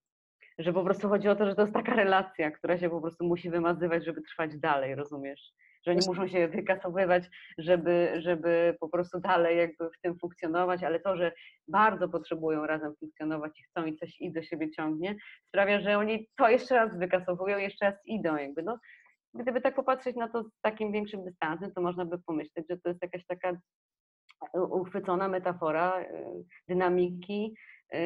[0.59, 3.25] Że po prostu chodzi o to, że to jest taka relacja, która się po prostu
[3.25, 5.51] musi wymazywać, żeby trwać dalej, rozumiesz?
[5.85, 7.23] Że oni muszą się wykasowywać,
[7.57, 11.31] żeby, żeby po prostu dalej jakby w tym funkcjonować, ale to, że
[11.67, 15.15] bardzo potrzebują razem funkcjonować i chcą i coś i do siebie ciągnie,
[15.47, 18.63] sprawia, że oni to jeszcze raz wykasowują, jeszcze raz idą jakby.
[18.63, 18.79] No,
[19.33, 22.89] gdyby tak popatrzeć na to z takim większym dystansem, to można by pomyśleć, że to
[22.89, 23.57] jest jakaś taka
[24.53, 27.55] uchwycona metafora y, dynamiki
[27.93, 27.97] y,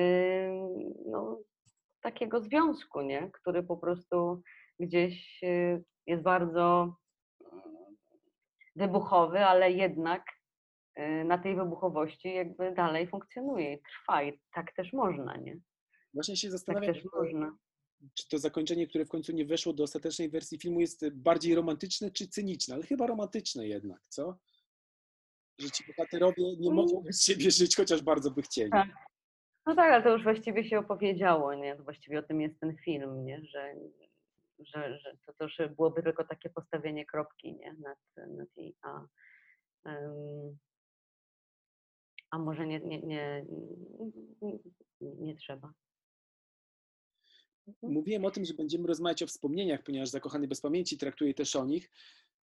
[1.05, 1.39] no,
[2.01, 3.31] takiego związku, nie?
[3.31, 4.41] który po prostu
[4.79, 5.41] gdzieś
[6.07, 6.95] jest bardzo
[8.75, 10.23] wybuchowy, ale jednak
[11.25, 15.57] na tej wybuchowości jakby dalej funkcjonuje i trwa i tak też można, nie?
[16.13, 17.57] Właśnie się tak zastanawiam, tak też można
[18.13, 22.11] czy to zakończenie, które w końcu nie weszło do ostatecznej wersji filmu, jest bardziej romantyczne
[22.11, 24.37] czy cyniczne, ale chyba romantyczne jednak, co?
[25.59, 26.75] Że ci bohaterowie nie mm.
[26.75, 28.71] mogą bez siebie żyć, chociaż bardzo by chcieli.
[28.71, 28.89] Tak.
[29.65, 31.75] No tak, ale to już właściwie się opowiedziało, nie?
[31.75, 33.45] To właściwie o tym jest ten film, nie?
[33.45, 33.75] Że,
[34.59, 37.73] że, że to, to już byłoby tylko takie postawienie kropki, nie?
[37.73, 39.07] Nad, nad jej A.
[39.85, 40.57] Um,
[42.31, 43.45] a może nie, nie, nie,
[44.41, 44.59] nie,
[45.01, 45.73] nie trzeba.
[47.67, 47.93] Mhm.
[47.93, 51.65] Mówiłem o tym, że będziemy rozmawiać o wspomnieniach, ponieważ Zakochany bez pamięci traktuje też o
[51.65, 51.89] nich.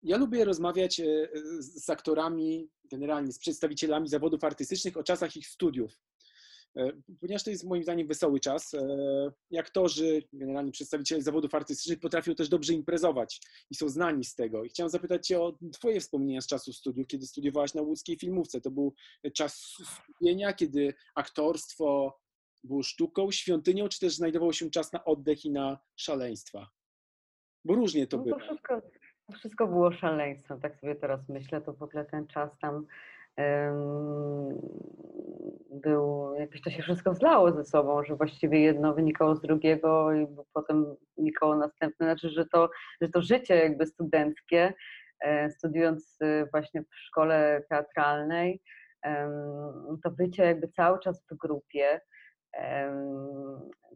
[0.04, 1.30] Ja lubię rozmawiać e,
[1.60, 6.00] z aktorami, generalnie z przedstawicielami zawodów artystycznych o czasach ich studiów,
[6.78, 8.74] e, ponieważ to jest moim zdaniem wesoły czas.
[8.74, 14.64] E, aktorzy, generalnie przedstawiciele zawodów artystycznych potrafią też dobrze imprezować i są znani z tego.
[14.64, 18.62] I chciałem zapytać Cię o Twoje wspomnienia z czasu studiów, kiedy studiowałaś na łódzkiej filmówce.
[18.62, 18.94] To był
[19.34, 19.74] czas
[20.14, 22.20] studienia, kiedy aktorstwo,
[22.64, 26.68] było sztuką, świątynią, czy też znajdował się czas na oddech i na szaleństwa?
[27.66, 28.40] Bo różnie to no było.
[28.40, 28.82] Wszystko,
[29.34, 32.86] wszystko było szaleństwem, tak sobie teraz myślę, to w ogóle ten czas tam
[35.72, 40.28] był, jakoś to się wszystko zlało ze sobą, że właściwie jedno wynikało z drugiego i
[40.54, 42.70] potem wynikało następne, znaczy, że to,
[43.02, 44.74] że to życie jakby studenckie,
[45.20, 48.62] e, studiując e, właśnie w szkole teatralnej,
[50.04, 52.02] to bycie jakby cały czas w grupie,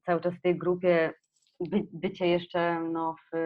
[0.06, 1.14] cały czas w tej grupie,
[1.60, 3.38] by, bycie jeszcze no, w,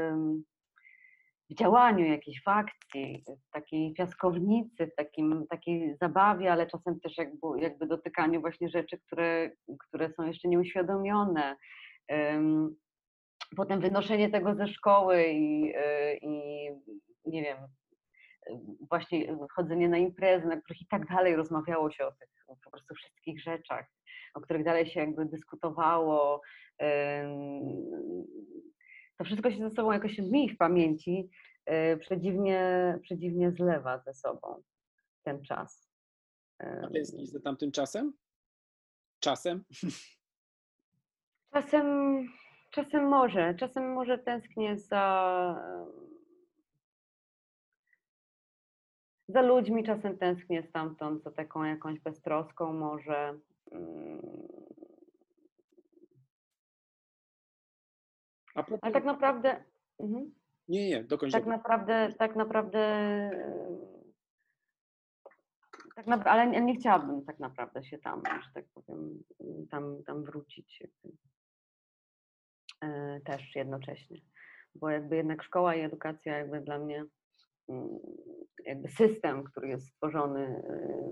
[1.49, 7.17] w działaniu jakiejś, w akcji, w takiej piaskownicy, w takim, takiej zabawie, ale czasem też
[7.17, 9.51] jakby, jakby dotykaniu właśnie rzeczy, które,
[9.87, 11.55] które są jeszcze nieuświadomione.
[13.55, 16.69] Potem wynoszenie tego ze szkoły i, e, i
[17.25, 17.57] nie wiem,
[18.89, 22.29] właśnie chodzenie na imprezy, na których i tak dalej rozmawiało się o tych
[22.63, 23.96] po prostu wszystkich rzeczach
[24.37, 26.41] o których dalej się jakby dyskutowało.
[29.17, 31.29] To wszystko się ze sobą jakoś mi w pamięci
[31.65, 34.63] e, przedziwnie, przedziwnie zlewa ze sobą
[35.23, 35.91] ten czas.
[36.59, 38.13] A tęsknisz za tamtym czasem?
[39.19, 39.63] Czasem?
[41.53, 41.85] Czasem,
[42.71, 43.55] czasem może.
[43.55, 45.55] Czasem może tęsknię za,
[49.27, 53.39] za ludźmi, czasem tęsknię stamtąd, za taką jakąś beztroską może.
[58.55, 58.79] A propos...
[58.81, 59.63] Ale tak naprawdę.
[59.99, 60.31] Mhm.
[60.67, 61.33] Nie, nie, dokończ.
[61.33, 62.79] Tak naprawdę, tak naprawdę.
[65.95, 69.23] Tak na, ale nie chciałabym tak naprawdę się tam, że tak powiem,
[69.71, 70.83] tam, tam wrócić.
[72.81, 74.21] e, też jednocześnie.
[74.75, 77.05] Bo jakby jednak szkoła i edukacja jakby dla mnie
[77.69, 77.99] mm,
[78.65, 81.07] jakby system, który jest stworzony e,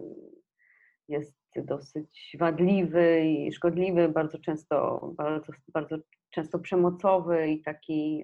[1.07, 5.97] jest dosyć wadliwy i szkodliwy, bardzo często, bardzo, bardzo
[6.29, 8.23] często przemocowy i taki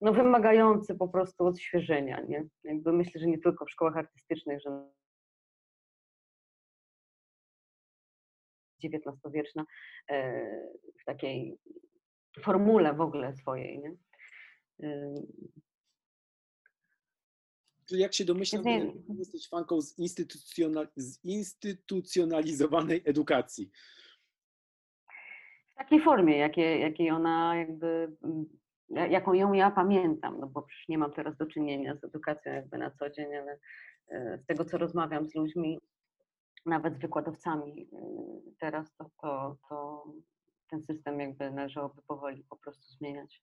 [0.00, 2.20] no, wymagający po prostu odświeżenia.
[2.20, 2.44] Nie?
[2.64, 4.90] Jakby myślę, że nie tylko w szkołach artystycznych, że
[8.84, 9.64] XIX-wieczna
[10.10, 10.44] e,
[11.00, 11.58] w takiej
[12.40, 13.78] formule w ogóle swojej.
[13.78, 13.94] Nie?
[17.90, 18.62] Jak się domyślam,
[19.18, 20.88] jesteś fanką z, instytucjonal...
[20.96, 23.70] z instytucjonalizowanej edukacji.
[25.72, 28.16] W takiej formie, jakiej, jakiej ona jakby
[28.88, 32.78] jaką ją ja pamiętam, no bo przecież nie mam teraz do czynienia z edukacją jakby
[32.78, 33.58] na co dzień, ale
[34.08, 35.80] e, z tego, co rozmawiam z ludźmi,
[36.66, 37.98] nawet z wykładowcami e,
[38.60, 40.04] teraz, to, to, to
[40.70, 43.42] ten system jakby należałoby powoli po prostu zmieniać.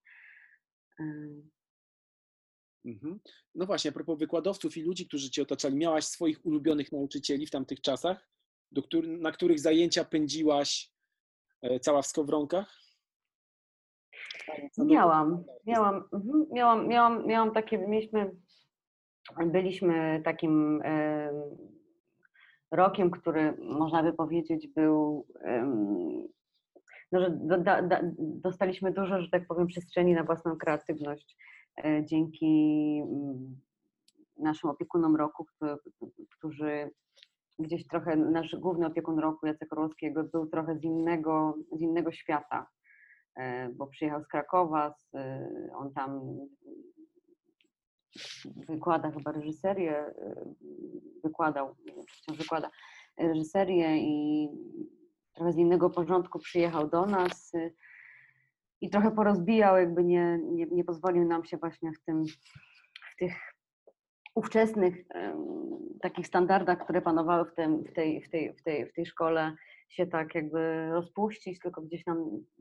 [2.85, 2.89] E.
[2.89, 3.19] Mhm.
[3.55, 7.51] No właśnie, a propos wykładowców i ludzi, którzy cię otaczali, miałaś swoich ulubionych nauczycieli w
[7.51, 8.29] tamtych czasach,
[8.71, 10.91] do na których zajęcia pędziłaś
[11.81, 12.81] cała w skowronkach?
[14.77, 18.31] Miałam, miałam, mhm, miałam, miałam, miałam takie, mieliśmy,
[19.45, 20.81] byliśmy takim
[22.71, 25.27] rokiem, który można by powiedzieć był,
[27.11, 27.71] no, że do, do,
[28.19, 31.60] dostaliśmy dużo, że tak powiem, przestrzeni na własną kreatywność e,
[32.03, 33.61] dzięki mm,
[34.37, 35.45] naszym opiekunom roku,
[36.37, 36.91] którzy
[37.59, 42.67] gdzieś trochę, nasz główny opiekun roku, Jacek Orłowskiego, był trochę z innego, z innego świata
[43.35, 46.21] E, bo przyjechał z Krakowa, z, e, on tam
[48.69, 50.53] wykłada chyba reżyserię, e,
[51.23, 51.75] wykładał,
[52.07, 52.69] wciąż wykłada
[53.17, 54.47] reżyserię i
[55.33, 57.51] trochę z innego porządku przyjechał do nas
[58.81, 62.23] i trochę porozbijał, jakby nie, nie, nie pozwolił nam się właśnie w tym,
[63.11, 63.33] w tych
[64.35, 64.95] ówczesnych
[66.01, 69.55] takich standardach, które panowały w, tym, w, tej, w, tej, w, tej, w tej szkole,
[69.89, 72.17] się tak jakby rozpuścić, tylko gdzieś nam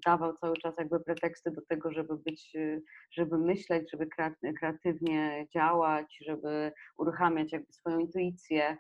[0.07, 2.57] dawał cały czas jakby preteksty do tego, żeby być,
[3.11, 4.09] żeby myśleć, żeby
[4.59, 8.77] kreatywnie działać, żeby uruchamiać jakby swoją intuicję.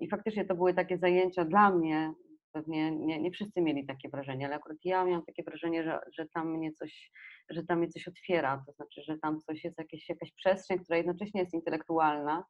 [0.00, 2.12] I faktycznie to były takie zajęcia dla mnie,
[2.52, 6.26] pewnie nie, nie wszyscy mieli takie wrażenie, ale akurat ja miałam takie wrażenie, że, że
[6.34, 7.12] tam mnie coś,
[7.50, 10.96] że tam mnie coś otwiera, to znaczy, że tam coś jest jakieś, jakaś przestrzeń, która
[10.96, 12.44] jednocześnie jest intelektualna,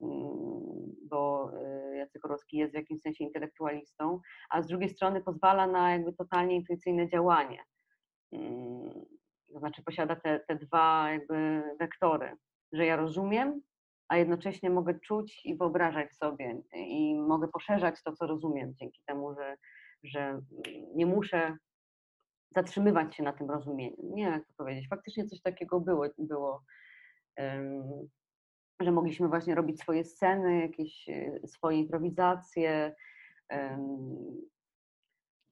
[0.00, 1.50] Mm, bo
[1.92, 6.12] y, Jacek Orowski jest w jakimś sensie intelektualistą, a z drugiej strony pozwala na jakby
[6.12, 7.64] totalnie intuicyjne działanie.
[8.32, 9.04] Mm,
[9.52, 12.36] to znaczy posiada te, te dwa jakby wektory,
[12.72, 13.60] że ja rozumiem,
[14.14, 19.34] a jednocześnie mogę czuć i wyobrażać sobie i mogę poszerzać to, co rozumiem dzięki temu,
[19.34, 19.56] że,
[20.02, 20.40] że
[20.94, 21.56] nie muszę
[22.56, 23.96] zatrzymywać się na tym rozumieniu.
[24.02, 24.88] Nie jak to powiedzieć.
[24.88, 26.62] Faktycznie coś takiego było, było
[28.80, 32.94] że mogliśmy właśnie robić swoje sceny, jakieś e, swoje improwizacje.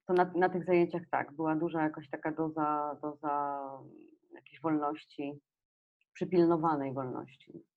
[0.06, 3.62] To na, na tych zajęciach tak, była duża jakaś taka doza, doza
[4.34, 5.40] jakiejś wolności,
[6.12, 7.71] przypilnowanej wolności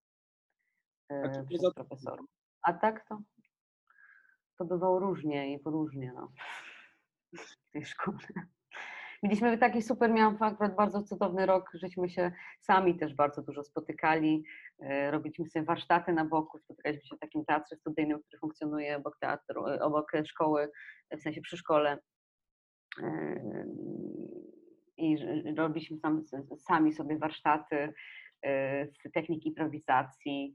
[1.10, 2.28] e, przez profesorów.
[2.62, 3.22] A tak to,
[4.58, 6.32] to bywało różnie i poróżnie no,
[7.38, 8.18] w tej szkole.
[9.24, 12.32] Mieliśmy taki super, miałam akurat bardzo cudowny rok, żeśmy się
[12.62, 14.44] sami też bardzo dużo spotykali,
[14.80, 19.18] e, robiliśmy sobie warsztaty na boku, spotykaliśmy się w takim teatrze studyjnym, który funkcjonuje obok
[19.20, 20.72] teatru, e, obok szkoły,
[21.18, 22.00] w sensie przy szkole.
[24.98, 25.18] I
[25.58, 25.98] robiliśmy
[26.58, 27.94] sami sobie warsztaty
[28.92, 30.54] z technik improwizacji.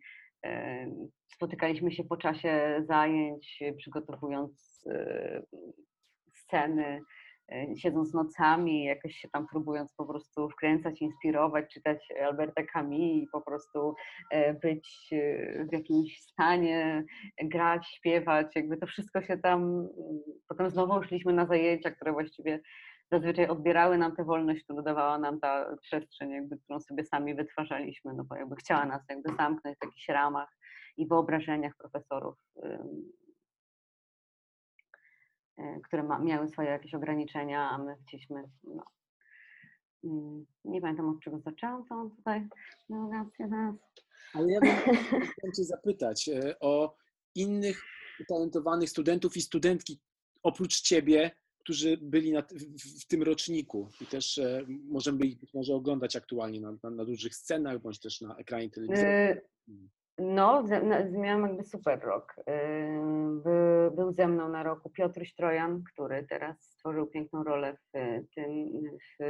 [1.34, 4.84] Spotykaliśmy się po czasie zajęć, przygotowując
[6.34, 7.00] sceny
[7.76, 13.40] siedząc nocami, jakoś się tam próbując po prostu wkręcać, inspirować, czytać Alberta Camus i po
[13.40, 13.94] prostu
[14.62, 15.10] być
[15.68, 17.04] w jakimś stanie,
[17.42, 19.88] grać, śpiewać, jakby to wszystko się tam,
[20.48, 22.60] potem znowu szliśmy na zajęcia, które właściwie
[23.12, 28.14] zazwyczaj odbierały nam tę wolność, to dodawała nam ta przestrzeń, jakby, którą sobie sami wytwarzaliśmy,
[28.14, 30.48] no bo jakby chciała nas jakby zamknąć w jakichś ramach
[30.96, 32.36] i wyobrażeniach profesorów
[35.60, 38.84] E, które ma, miały swoje jakieś ograniczenia, a my chcieliśmy, no,
[40.04, 42.48] mm, nie pamiętam od czego zaczęłam tą tutaj
[42.90, 43.74] delegację teraz.
[44.34, 46.96] Ale ja bym Cię zapytać e, o
[47.34, 47.82] innych
[48.20, 50.00] utalentowanych studentów i studentki
[50.42, 51.30] oprócz Ciebie,
[51.60, 56.16] którzy byli na, w, w, tym roczniku i też e, możemy ich być może oglądać
[56.16, 59.36] aktualnie na, na, na, dużych scenach, bądź też na ekranie telewizyjnym.
[60.18, 62.34] No, ze- miałam jakby super rok.
[62.48, 67.90] Ym, By, był ze mną na roku Piotr Strojan, który teraz stworzył piękną rolę w
[68.34, 68.72] tym
[69.18, 69.24] w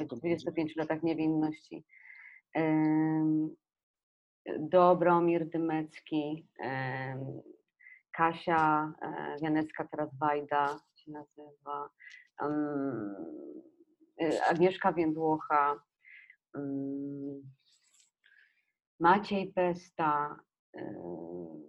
[0.00, 1.84] w 25 latach niewinności.
[4.58, 7.42] Dobromir Dymecki, ym,
[8.16, 11.90] Kasia e, Wianecka, teraz Wajda się nazywa,
[14.22, 15.80] y, Agnieszka Więdłocha,
[19.00, 20.36] Maciej Pesta.
[20.76, 21.64] ym,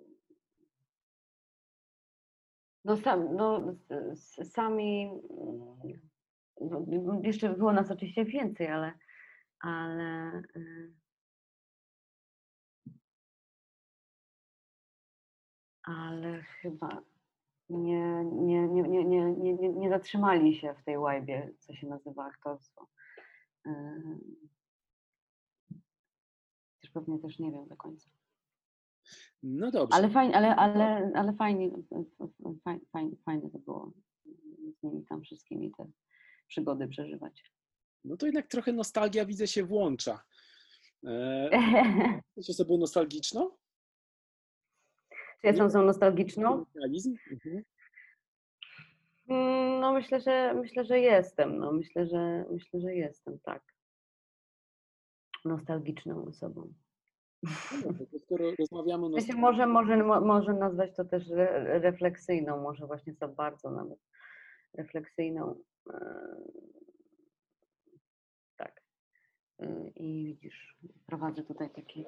[2.85, 3.61] No, sam, no
[4.43, 5.09] sami.
[6.61, 8.93] mm, Jeszcze było nas oczywiście więcej, ale.
[9.59, 10.93] ale y,
[15.83, 17.01] ale chyba
[17.69, 22.25] nie, nie, nie, nie, nie, nie, nie, zatrzymali się w tej łajbie, co się nazywa
[22.25, 22.87] aktorstwo.
[23.67, 24.19] Ym,
[26.81, 28.09] Też pewnie też nie wiem do końca.
[29.43, 29.97] No dobrze.
[29.97, 31.71] Ale fajnie, ale, ale, ale fajnie,
[32.63, 33.91] fajnie, fajnie, fajnie to było
[34.79, 35.85] z nimi tam wszystkimi te
[36.47, 37.51] przygody przeżywać.
[38.03, 40.23] No to jednak trochę nostalgia widzę się włącza.
[41.03, 41.49] E,
[42.37, 43.51] Jesteś osobą nostalgiczną?
[45.41, 46.65] Czy jestem są nostalgiczną?
[46.75, 47.15] Realizm?
[47.31, 47.63] Mhm.
[49.29, 51.57] Mm, No myślę, że myślę, że jestem.
[51.57, 53.63] No myślę, że myślę, że jestem, tak.
[55.45, 56.73] Nostalgiczną osobą.
[57.43, 62.87] No skoro rozmawiamy o Ja może, może, mo- może nazwać to też re, refleksyjną, może
[62.87, 63.99] właśnie za bardzo nawet
[64.73, 65.55] refleksyjną.
[65.93, 66.35] e,
[68.57, 68.81] Tak.
[69.59, 72.03] E, I widzisz, prowadzę tutaj takie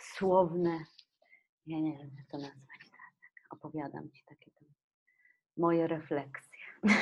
[0.00, 0.78] słowne,
[1.66, 4.68] ja nie wiem jak to nazwać, tak, opowiadam ci takie tam
[5.56, 6.64] moje refleksje.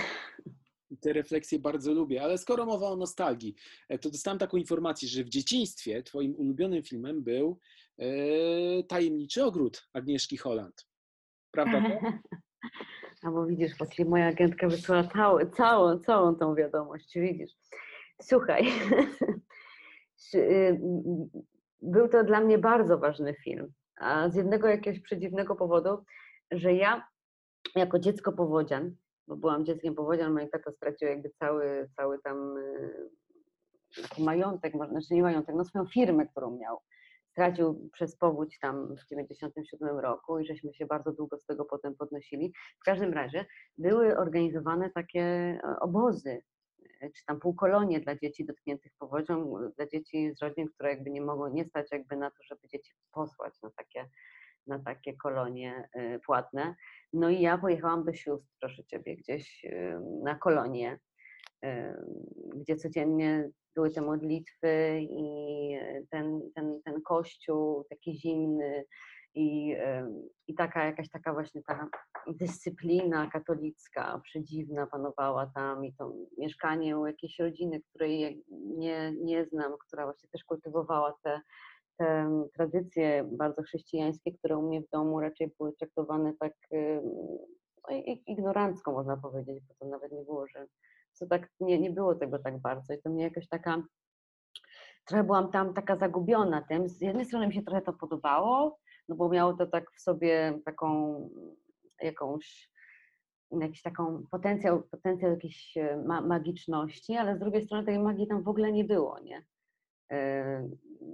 [1.00, 3.54] te refleksje bardzo lubię, ale skoro mowa o nostalgii,
[3.88, 7.58] e, to dostałem taką informację, że w dzieciństwie twoim ulubionym filmem był
[7.98, 8.04] e,
[8.82, 10.86] Tajemniczy Ogród Agnieszki Holland.
[11.50, 11.82] Prawda?
[13.22, 17.50] A bo widzisz, bo ci moja agentka wysłała całą, całą, całą tą wiadomość, widzisz.
[18.22, 18.66] Słuchaj,
[20.34, 20.80] y,
[21.82, 23.72] był to dla mnie bardzo ważny film,
[24.28, 26.04] z jednego jakiegoś przedziwnego powodu,
[26.50, 27.08] że ja
[27.74, 28.96] jako dziecko powodzian,
[29.28, 32.54] bo byłam dzieckiem powodzian, mój tata stracił jakby cały, cały tam
[34.02, 36.78] taki majątek, znaczy nie majątek, no swoją firmę, którą miał.
[37.30, 41.94] Stracił przez powódź tam w 97 roku i żeśmy się bardzo długo z tego potem
[41.96, 42.52] podnosili.
[42.80, 43.46] W każdym razie
[43.78, 46.42] były organizowane takie e, obozy, e,
[47.10, 51.52] czy tam półkolonie dla dzieci dotkniętych powodzią, dla dzieci z rodzin, które jakby nie mogą,
[51.52, 54.08] nie stać jakby na to, żeby dzieci posłać na takie,
[54.66, 56.74] na takie kolonie e, płatne.
[57.12, 60.98] No i ja pojechałam do sióstr, proszę Ciebie, gdzieś e, na kolonie,
[61.64, 62.02] e,
[62.54, 65.76] gdzie codziennie były te modlitwy i
[66.10, 68.84] ten, ten, ten kościół taki zimny
[69.34, 71.88] i, em, i taka jakaś taka właśnie ta
[72.26, 79.72] dyscyplina katolicka przedziwna panowała tam i to mieszkanie u jakiejś rodziny, której nie, nie znam,
[79.86, 81.40] która właśnie też kultywowała te,
[81.98, 87.02] te tradycje bardzo chrześcijańskie, które u mnie w domu raczej były traktowane tak em,
[87.90, 90.66] no, ignorancko można powiedzieć, bo to nawet nie było, że
[91.18, 93.82] to tak nie, nie było tego tak bardzo i to mnie jakaś taka
[95.04, 96.88] trochę byłam tam taka zagubiona tym.
[96.88, 98.78] Z jednej strony mi się trochę to podobało,
[99.08, 101.30] no bo miało to tak w sobie taką
[102.02, 102.72] jakąś
[103.60, 108.42] jakiś taką potencjał, potencjał jakiejś e, ma, magiczności, ale z drugiej strony tej magii tam
[108.42, 109.44] w ogóle nie było, nie?
[110.12, 110.68] E,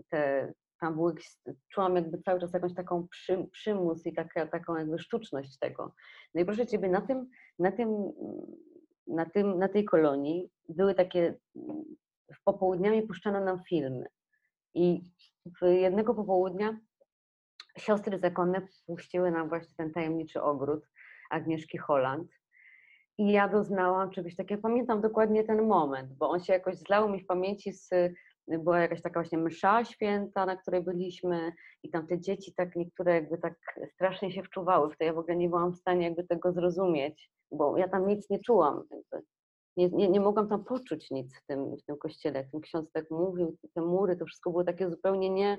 [0.08, 1.14] Te, tam był
[1.68, 5.94] czułam jakby cały czas jakąś taką przy, przymus i taka, taką jakby sztuczność tego.
[6.34, 8.12] No i proszę Ciebie, na tym, na tym,
[9.06, 11.34] na tym, na tej kolonii były takie,
[12.34, 14.06] w popołudniami puszczano nam filmy
[14.74, 15.00] i
[15.62, 16.78] w jednego popołudnia
[17.78, 20.88] siostry zakonne puściły nam właśnie ten tajemniczy ogród
[21.30, 22.30] Agnieszki Holland.
[23.18, 27.20] I ja doznałam czegoś takiego, pamiętam dokładnie ten moment, bo on się jakoś zlał mi
[27.20, 27.90] w pamięci z,
[28.48, 31.52] była jakaś taka właśnie msza święta, na której byliśmy
[31.82, 33.54] i tam te dzieci tak niektóre jakby tak
[33.94, 37.30] strasznie się wczuwały w to, ja w ogóle nie byłam w stanie jakby tego zrozumieć,
[37.52, 39.26] bo ja tam nic nie czułam, jakby.
[39.76, 43.10] Nie, nie, nie mogłam tam poczuć nic w tym, w tym kościele, ten ksiądz tak
[43.10, 45.58] mówił, te mury, to wszystko było takie zupełnie nie,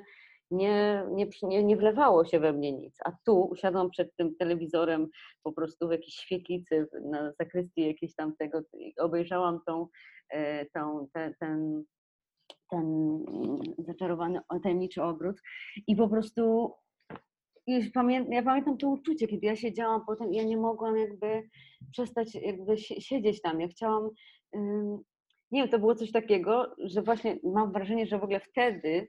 [0.52, 2.98] nie, nie, nie, nie wlewało się we mnie nic.
[3.06, 5.08] A tu usiadłam przed tym telewizorem
[5.44, 9.88] po prostu w jakiejś świetlicy na zakrystii jakiejś tam tego i obejrzałam tą,
[10.30, 11.84] e, tą, te, ten,
[12.70, 12.84] ten
[13.28, 15.42] mm, zaczarowany, tajemniczy ogród
[15.88, 16.74] i po prostu
[18.30, 21.50] ja pamiętam to uczucie, kiedy ja siedziałam potem i ja nie mogłam jakby
[21.92, 23.62] przestać jakby si- siedzieć tam.
[23.62, 24.10] Ja chciałam,
[25.52, 29.08] nie wiem, to było coś takiego, że właśnie mam wrażenie, że w ogóle wtedy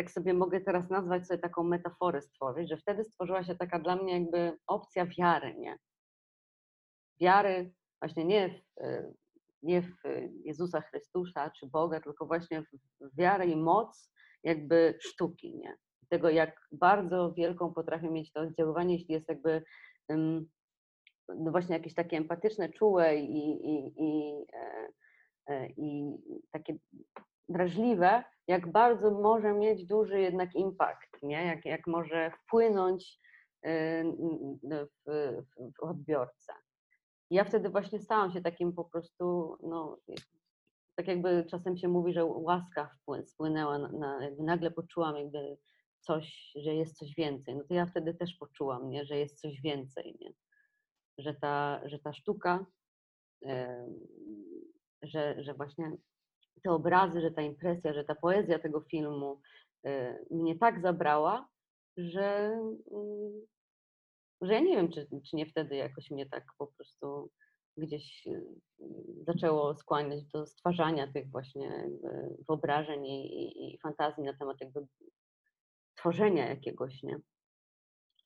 [0.00, 3.96] tak sobie mogę teraz nazwać sobie taką metaforę stworzyć, że wtedy stworzyła się taka dla
[3.96, 5.78] mnie jakby opcja wiary, nie?
[7.20, 7.72] Wiary
[8.02, 9.12] właśnie nie w, e,
[9.62, 9.94] nie w
[10.44, 12.62] Jezusa Chrystusa czy Boga, tylko właśnie
[13.00, 15.76] w wiarę i moc jakby sztuki, nie?
[16.08, 19.62] Tego, jak bardzo wielką potrafi mieć to oddziaływanie, jeśli jest jakby
[21.28, 24.88] no właśnie jakieś takie empatyczne, czułe i, i, i, e,
[25.46, 26.16] e, i
[26.50, 26.76] takie
[27.48, 31.46] wrażliwe, jak bardzo może mieć duży jednak impact, nie?
[31.46, 33.20] Jak, jak może wpłynąć
[33.66, 33.70] y,
[35.06, 35.42] w,
[35.78, 36.52] w odbiorcę.
[37.30, 39.98] Ja wtedy właśnie stałam się takim po prostu, no,
[40.96, 42.90] tak jakby czasem się mówi, że łaska
[43.24, 45.56] spłynęła, na, na, nagle poczułam jakby
[46.00, 47.56] coś, że jest coś więcej.
[47.56, 49.04] No to ja wtedy też poczułam, nie?
[49.04, 50.32] że jest coś więcej, nie?
[51.18, 52.66] Że, ta, że ta sztuka,
[55.02, 55.92] że, że właśnie
[56.62, 59.40] te obrazy, że ta impresja, że ta poezja tego filmu
[59.86, 61.48] y, mnie tak zabrała,
[61.96, 62.60] że,
[62.92, 63.46] mm,
[64.40, 67.30] że ja nie wiem, czy, czy nie wtedy jakoś mnie tak po prostu
[67.76, 68.44] gdzieś y,
[69.26, 71.88] zaczęło skłaniać do stwarzania tych właśnie
[72.48, 74.86] wyobrażeń i, i, i fantazji na temat jakby
[75.96, 77.20] tworzenia jakiegoś, nie?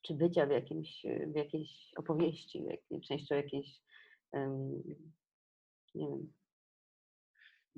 [0.02, 3.80] Czy bycia w, jakimś, w jakiejś opowieści, w częścią jakiejś,
[4.32, 4.82] um,
[5.94, 6.32] nie wiem,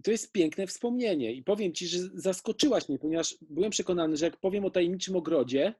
[0.05, 4.37] to jest piękne wspomnienie i powiem Ci, że zaskoczyłaś mnie, ponieważ byłem przekonany, że jak
[4.37, 5.75] powiem o tajemniczym ogrodzie,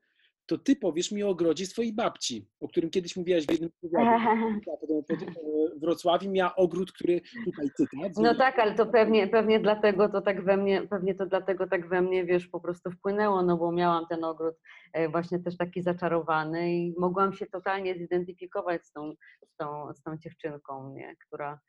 [0.47, 4.11] to Ty powiesz mi o ogrodzie swojej babci, o którym kiedyś mówiłaś w jednym wywiadzie.
[5.77, 8.13] W Wrocławiu miała ogród, który tutaj cytat.
[8.17, 11.89] No tak, ale to pewnie, pewnie dlatego to tak we mnie, pewnie to dlatego tak
[11.89, 14.55] we mnie, wiesz, po prostu wpłynęło, no bo miałam ten ogród
[14.93, 19.13] e, właśnie też taki zaczarowany i mogłam się totalnie zidentyfikować z tą,
[19.47, 21.17] z tą, z tą dziewczynką, nie?
[21.27, 21.61] która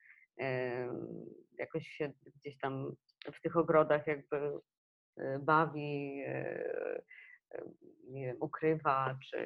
[1.58, 2.96] jakoś się gdzieś tam
[3.34, 4.60] w tych ogrodach jakby
[5.18, 7.02] e, bawi, e,
[8.04, 9.38] nie wiem, ukrywa, czy,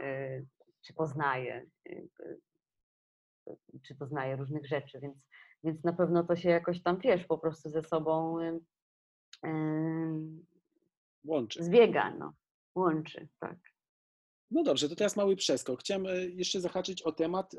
[0.00, 0.42] e,
[0.80, 1.66] czy poznaje,
[3.82, 5.28] czy poznaje różnych rzeczy, więc,
[5.64, 8.38] więc na pewno to się jakoś tam, wiesz, po prostu ze sobą
[11.24, 11.64] łączy.
[11.64, 12.32] Zbiega, no,
[12.74, 13.56] łączy, tak.
[14.50, 15.80] No dobrze, to teraz mały przeskok.
[15.80, 17.58] Chciałem e, jeszcze zahaczyć o temat e,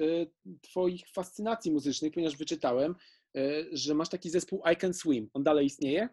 [0.61, 2.95] Twoich fascynacji muzycznych, ponieważ wyczytałem,
[3.35, 5.29] e, że masz taki zespół I Can Swim.
[5.33, 6.09] On dalej istnieje?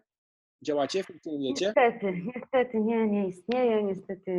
[0.61, 1.65] Działacie, funkcjonujecie?
[1.65, 3.83] Niestety, niestety nie, nie istnieje.
[3.83, 4.31] Niestety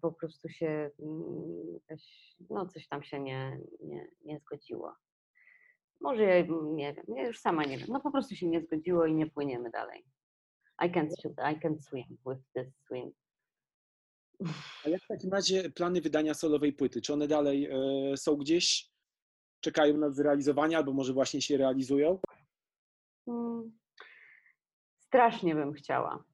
[0.00, 1.80] po prostu się mm,
[2.50, 4.94] no coś tam się nie, nie, nie zgodziło.
[6.00, 7.88] Może ja nie wiem, ja już sama nie wiem.
[7.90, 10.04] No po prostu się nie zgodziło i nie płyniemy dalej.
[10.82, 11.10] I can't,
[11.52, 13.12] I can't swim with this swim.
[14.84, 17.00] A jak w takim razie plany wydania solowej płyty?
[17.00, 18.90] Czy one dalej e, są gdzieś,
[19.60, 22.18] czekają na zrealizowanie, albo może właśnie się realizują?
[23.24, 23.78] Hmm.
[24.98, 26.24] Strasznie bym chciała.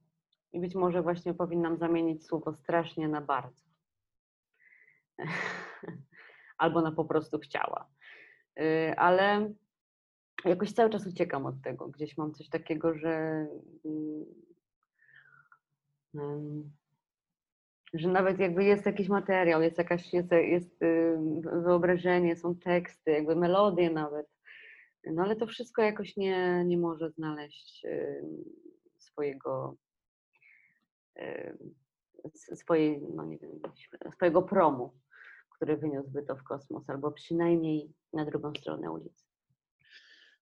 [0.52, 3.64] I być może właśnie powinnam zamienić słowo strasznie na bardzo.
[6.58, 7.88] Albo na po prostu chciała.
[8.60, 9.52] Y, ale
[10.44, 11.88] jakoś cały czas uciekam od tego.
[11.88, 13.46] Gdzieś mam coś takiego, że
[16.12, 16.72] um,
[17.92, 21.18] że nawet jakby jest jakiś materiał, jest jakaś, jest, jest y,
[21.64, 24.26] wyobrażenie, są teksty, jakby melodie nawet,
[25.06, 28.24] no ale to wszystko jakoś nie, nie może znaleźć y,
[28.98, 29.76] swojego
[31.18, 31.58] y,
[32.54, 33.50] swojej, no nie wiem,
[34.14, 34.94] swojego promu,
[35.50, 39.29] który wyniósłby to w kosmos, albo przynajmniej na drugą stronę ulicy.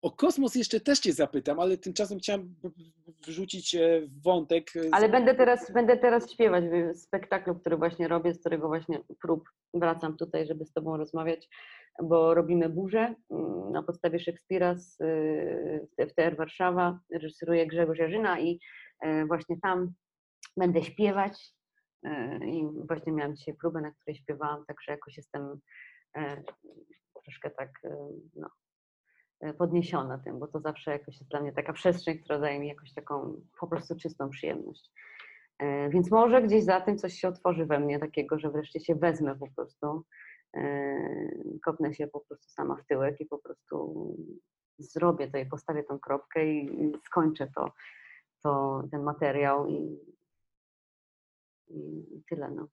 [0.03, 2.55] O kosmos jeszcze też Cię zapytam, ale tymczasem chciałam
[3.27, 4.77] wrzucić e, wątek.
[4.77, 9.01] E, ale będę teraz, będę teraz śpiewać w spektaklu, który właśnie robię, z którego właśnie
[9.23, 11.49] prób wracam tutaj, żeby z Tobą rozmawiać,
[12.03, 15.01] bo robimy burzę mm, na podstawie Szekspira z,
[15.99, 18.61] e, w TR Warszawa, reżyseruje Grzegorz Jarzyna i
[19.29, 19.93] właśnie tam
[20.57, 21.53] będę śpiewać
[22.47, 25.61] i właśnie miałam dzisiaj próbę, na której śpiewałam, także jakoś jestem
[27.25, 27.71] troszkę tak
[28.37, 28.70] no, E,
[29.59, 32.95] podniesiona tym, bo to zawsze jakoś jest dla mnie taka przestrzeń, która daje mi jakąś
[32.95, 34.91] taką po prostu czystą przyjemność.
[35.59, 38.95] E, więc może gdzieś za tym coś się otworzy we mnie takiego, że wreszcie się
[38.95, 40.05] wezmę po prostu,
[40.57, 40.95] e,
[41.65, 44.17] kopnę się po prostu sama w tyłek i po prostu
[44.79, 47.73] zrobię to i postawię tą kropkę i skończę to,
[48.43, 49.99] to ten materiał i,
[51.69, 52.51] i tyle.
[52.51, 52.69] No.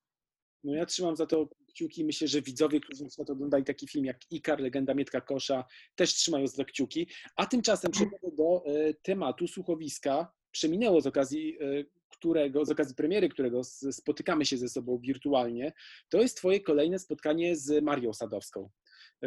[0.64, 2.06] No ja trzymam za to kciuki.
[2.06, 6.14] Myślę, że widzowie, którzy na przykład oglądali taki film jak Ikar, Legenda Mietka Kosza, też
[6.14, 7.08] trzymają za to kciuki.
[7.36, 10.32] A tymczasem przechodzę do e, tematu słuchowiska.
[10.52, 15.74] Przeminęło z okazji e, którego, z okazji premiery, którego spotykamy się ze sobą wirtualnie,
[16.10, 18.70] to jest Twoje kolejne spotkanie z Marią Sadowską.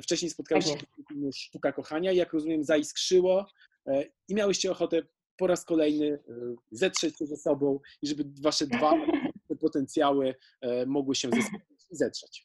[0.03, 3.47] Wcześniej spotkałeś się w filmie Sztuka Kochania, jak rozumiem, zaiskrzyło
[3.87, 5.03] e, i miałyście ochotę
[5.37, 6.18] po raz kolejny
[6.70, 8.95] zetrzeć się ze sobą i żeby wasze dwa
[9.61, 11.28] potencjały e, mogły się
[11.90, 12.42] zetrzeć.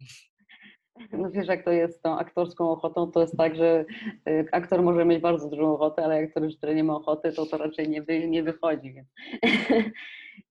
[1.12, 3.86] No wiesz, jak to jest z tą aktorską ochotą, to jest tak, że
[4.30, 7.58] y, aktor może mieć bardzo dużą ochotę, ale aktor który nie ma ochoty, to to
[7.58, 8.94] raczej nie, wy, nie wychodzi.
[8.94, 9.08] Więc,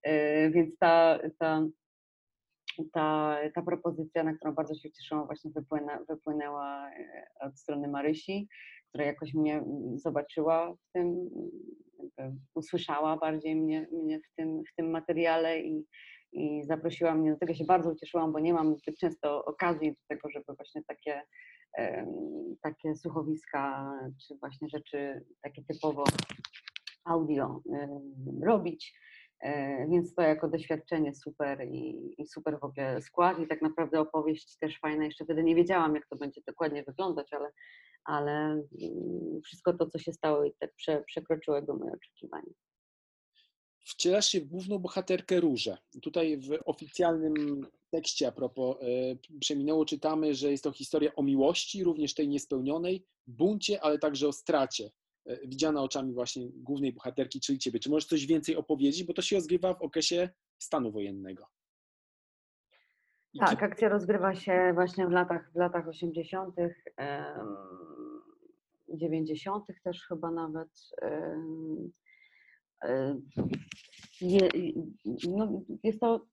[0.06, 1.66] y, więc ta, ta,
[2.92, 6.90] ta, ta propozycja, na którą bardzo się cieszyłam, właśnie wypłynę, wypłynęła
[7.40, 8.48] od strony Marysi,
[8.88, 11.30] która jakoś mnie zobaczyła w tym,
[12.54, 15.84] usłyszała bardziej mnie, mnie w, tym, w tym materiale i,
[16.35, 17.55] i zaprosiła mnie do tego.
[17.55, 21.22] się bardzo ucieszyłam, bo nie mam zbyt często okazji do tego, żeby właśnie takie,
[22.62, 23.93] takie słuchowiska,
[24.26, 26.05] czy właśnie rzeczy takie typowo
[27.05, 27.61] audio
[28.43, 28.95] robić.
[29.41, 34.01] E, więc to jako doświadczenie super i, i, super w ogóle skład i tak naprawdę
[34.01, 35.05] opowieść też fajna.
[35.05, 37.51] Jeszcze wtedy nie wiedziałam, jak to będzie dokładnie wyglądać, ale,
[38.05, 42.53] ale mm, wszystko to, co się stało, i tak prze, przekroczyło moje oczekiwania
[43.85, 45.78] wcielasz się w główną bohaterkę Różę.
[46.03, 48.87] Tutaj w oficjalnym tekście a propos e,
[49.41, 54.32] Przeminęło czytamy, że jest to historia o miłości, również tej niespełnionej, buncie, ale także o
[54.32, 54.91] stracie,
[55.26, 57.78] e, widziana oczami właśnie głównej bohaterki, czyli ciebie.
[57.78, 60.28] Czy możesz coś więcej opowiedzieć, bo to się rozgrywa w okresie
[60.59, 61.47] stanu wojennego.
[63.32, 66.55] I tak, akcja rozgrywa się właśnie w latach, w latach 80.,
[68.89, 69.64] 90.
[69.85, 70.68] też chyba nawet.
[74.20, 74.49] Je,
[75.28, 76.26] no, jest to,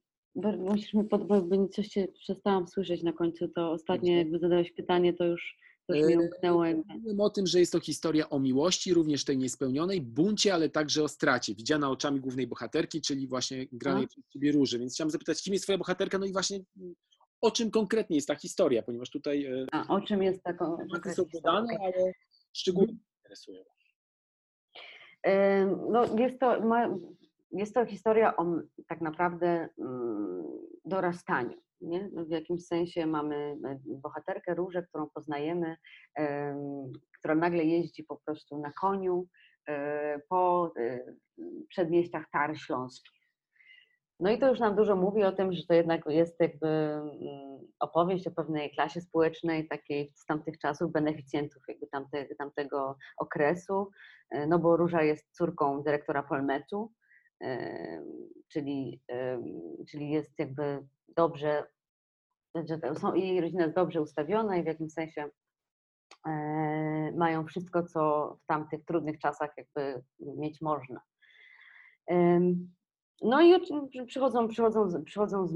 [0.57, 5.25] musisz mi podpowiedzieć, coś cię przestałam słyszeć na końcu, to ostatnie jakby zadałeś pytanie, to
[5.25, 5.57] już,
[5.89, 6.63] umknęło.
[6.87, 11.03] Mówimy o tym, że jest to historia o miłości, również tej niespełnionej, buncie, ale także
[11.03, 14.79] o stracie, widziana oczami głównej bohaterki, czyli właśnie granej przez ciebie Róży.
[14.79, 16.59] Więc chciałam zapytać, kim jest twoja bohaterka, no i właśnie
[17.41, 19.47] o czym konkretnie jest ta historia, ponieważ tutaj...
[19.71, 20.77] A, o czym jest taką...
[21.15, 22.13] Są podane, ale
[22.53, 23.07] szczególnie mhm.
[23.23, 23.63] interesują.
[25.89, 26.61] No, jest, to,
[27.51, 28.45] jest to historia o
[28.87, 30.43] tak naprawdę mm,
[30.85, 31.57] dorastaniu.
[31.81, 32.09] Nie?
[32.13, 35.77] W jakimś sensie mamy e, bohaterkę Różę, którą poznajemy,
[37.19, 39.27] która nagle jeździ po prostu na koniu
[39.67, 41.13] e, po e,
[41.69, 43.20] przedmieściach Tar Śląskich.
[44.21, 47.11] No i to już nam dużo mówi o tym, że to jednak jest jakby mm,
[47.79, 53.91] opowieść o pewnej klasie społecznej, takiej z tamtych czasów, beneficjentów jakby tamte, tamtego okresu,
[54.31, 56.91] e, no bo Róża jest córką dyrektora Polmetu,
[57.43, 58.03] e,
[58.47, 59.01] czyli,
[59.89, 61.63] czyli jest jakby dobrze,
[62.93, 65.29] są, jej rodzina jest dobrze ustawiona i w jakimś sensie
[66.27, 66.31] e,
[67.17, 71.01] mają wszystko, co w tamtych trudnych czasach jakby mieć można.
[73.21, 73.59] No i
[74.07, 75.47] przychodzą, przychodzą, przychodzą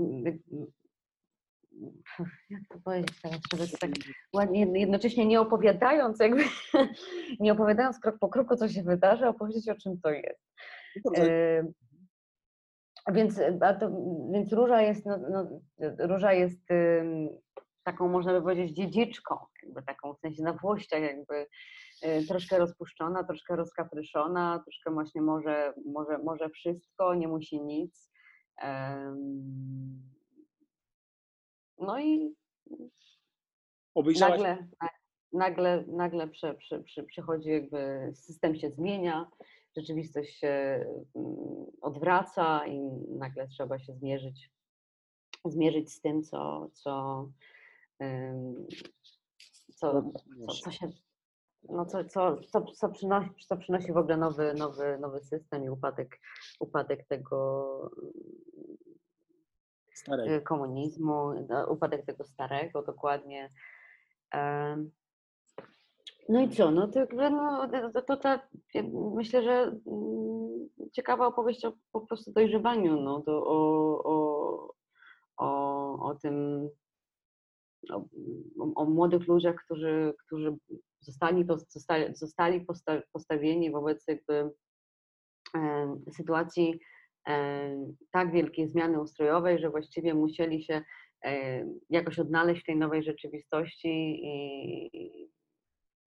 [2.50, 3.92] jak to powiedzieć teraz, żeby tak
[4.34, 6.44] ładnie, jednocześnie nie opowiadając, jakby
[7.40, 10.40] nie opowiadając krok po kroku, co się wydarzy, opowiedzieć o czym to jest.
[11.18, 11.64] E,
[13.12, 13.40] więc,
[13.80, 13.92] to,
[14.34, 15.62] więc Róża jest, no, no,
[16.00, 17.04] Róża jest y,
[17.84, 21.48] taką, można by powiedzieć, dziedziczką, jakby taką w sensie na włościach, jakby
[22.28, 28.12] troszkę rozpuszczona, troszkę rozkapryszona, troszkę właśnie może, może, może wszystko, nie musi nic.
[31.80, 32.36] No i
[34.20, 34.68] nagle,
[35.34, 39.32] nagle, nagle prze, prze, prze, przechodzi jakby, system się zmienia,
[39.78, 40.86] rzeczywistość się
[41.16, 42.80] mm, odwraca i
[43.20, 44.52] nagle trzeba się zmierzyć,
[45.46, 47.26] zmierzyć z tym, co, co,
[49.76, 50.12] co,
[50.46, 50.92] co, co się
[51.70, 55.70] no co, co, co, co, przynosi, co przynosi w ogóle nowy, nowy, nowy system i
[55.70, 56.20] upadek,
[56.60, 57.92] upadek tego
[59.94, 60.32] starego.
[60.32, 61.34] Y, komunizmu,
[61.70, 63.50] upadek tego starego dokładnie.
[66.30, 66.72] No i co?
[66.72, 67.00] No to,
[67.30, 68.40] no, to, to ta,
[69.16, 69.52] myślę, że
[69.88, 74.74] mm, ciekawa opowieść o po prostu dojrzewaniu, no, to o, o,
[75.38, 76.70] o, o tym,
[77.92, 78.06] o,
[78.76, 80.56] o, młodych ludziach, którzy, którzy
[81.00, 82.66] zostali, zostali, zostali
[83.14, 84.52] postawieni wobec jakby
[85.56, 86.80] e, sytuacji
[88.12, 90.82] tak wielkiej zmiany ustrojowej, że właściwie musieli się
[91.90, 95.30] jakoś odnaleźć w tej nowej rzeczywistości i,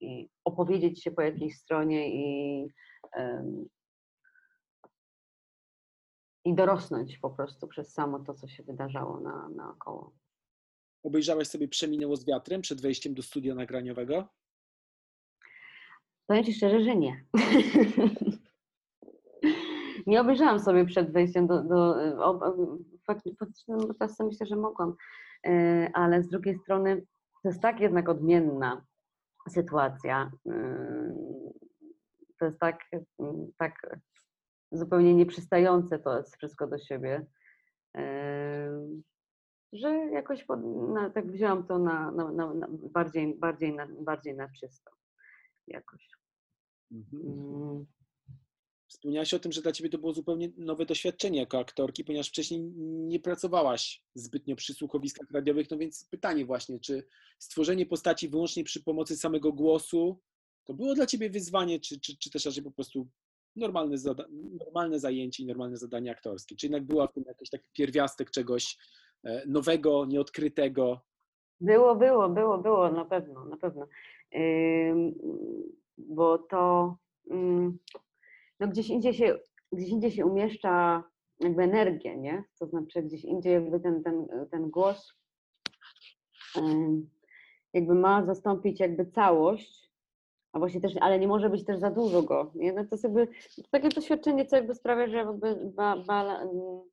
[0.00, 2.66] i opowiedzieć się po jakiejś stronie i,
[6.44, 10.12] i dorosnąć po prostu przez samo to, co się wydarzało na, naokoło.
[11.02, 14.28] Obejrzałeś sobie Przeminęło z wiatrem przed wejściem do studia nagraniowego?
[16.26, 17.24] Powiem Ci szczerze, że nie.
[20.06, 21.62] Nie obejrzałam sobie przed wejściem do.
[21.62, 21.96] do
[23.06, 24.94] faktycznie teraz myślę, że mogłam,
[25.46, 27.06] e, ale z drugiej strony
[27.42, 28.84] to jest tak jednak odmienna
[29.48, 30.30] sytuacja.
[30.46, 31.14] E,
[32.38, 32.84] to jest tak,
[33.58, 34.00] tak
[34.72, 37.26] zupełnie nieprzystające to jest wszystko do siebie.
[39.72, 40.60] Że jakoś pod,
[40.94, 44.90] na, tak wzięłam to na, na, na, bardziej, bardziej, na, bardziej na czysto
[45.66, 46.10] jakoś.
[46.92, 47.22] Mhm.
[47.22, 47.86] Mm.
[48.88, 52.60] Wspomniałaś o tym, że dla ciebie to było zupełnie nowe doświadczenie jako aktorki, ponieważ wcześniej
[52.86, 57.06] nie pracowałaś zbytnio przy słuchowiskach radiowych, no więc pytanie właśnie, czy
[57.38, 60.20] stworzenie postaci wyłącznie przy pomocy samego głosu
[60.64, 63.08] to było dla ciebie wyzwanie, czy, czy, czy też raczej po prostu
[63.56, 63.96] normalne,
[64.58, 66.56] normalne zajęcie i normalne zadanie aktorskie?
[66.56, 68.76] Czy jednak była w tym jakiś taki pierwiastek czegoś
[69.46, 71.00] nowego, nieodkrytego?
[71.60, 73.86] Było, było, było, było, na pewno, na pewno.
[75.98, 76.96] Bo to
[77.26, 77.72] yy,
[78.60, 79.38] no gdzieś indziej się,
[79.72, 81.04] gdzieś indziej się umieszcza
[81.40, 82.44] jakby energię, nie?
[82.58, 85.14] To znaczy gdzieś indziej jakby ten, ten, ten głos
[87.72, 89.87] jakby ma zastąpić jakby całość,
[90.52, 92.52] a właśnie też, ale nie może być też za dużo go.
[92.54, 92.72] Nie?
[92.72, 93.28] No to jest jakby
[93.70, 96.40] takie doświadczenie, co jakby sprawia, że, jakby ba, ba,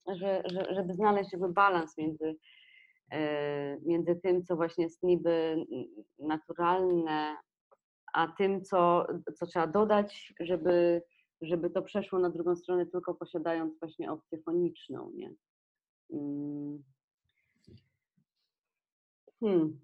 [0.08, 2.36] że, że, żeby znaleźć jakby balans między,
[3.12, 5.66] e, między tym, co właśnie jest niby
[6.20, 7.38] naturalne,
[8.14, 11.02] a tym, co, co trzeba dodać, żeby,
[11.42, 15.12] żeby to przeszło na drugą stronę, tylko posiadając właśnie opcję foniczną.
[15.16, 15.34] Nie?
[16.12, 16.84] Mm.
[19.40, 19.80] Hmm.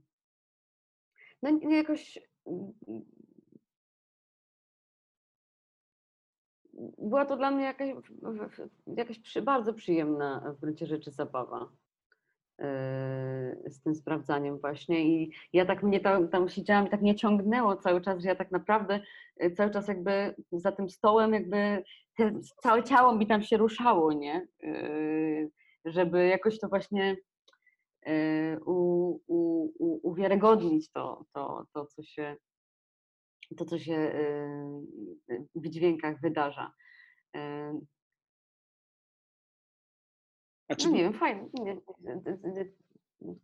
[1.41, 2.19] No jakoś
[6.97, 7.89] była to dla mnie jakaś,
[8.87, 11.69] jakaś przy, bardzo przyjemna w gruncie rzeczy zabawa
[12.59, 12.65] yy,
[13.71, 17.75] z tym sprawdzaniem właśnie i ja tak mnie tam, tam siedziałam i tak mnie ciągnęło
[17.75, 18.99] cały czas, że ja tak naprawdę
[19.37, 21.83] yy, cały czas jakby za tym stołem jakby
[22.17, 24.47] te, całe ciało mi tam się ruszało, nie?
[24.63, 25.51] Yy,
[25.85, 27.17] żeby jakoś to właśnie
[28.65, 32.35] u, u, u, uwiarygodnić to, to, to, co się
[33.55, 33.93] to, co się
[35.29, 36.73] y, w dźwiękach wydarza.
[40.83, 41.49] No nie wiem, fajnie,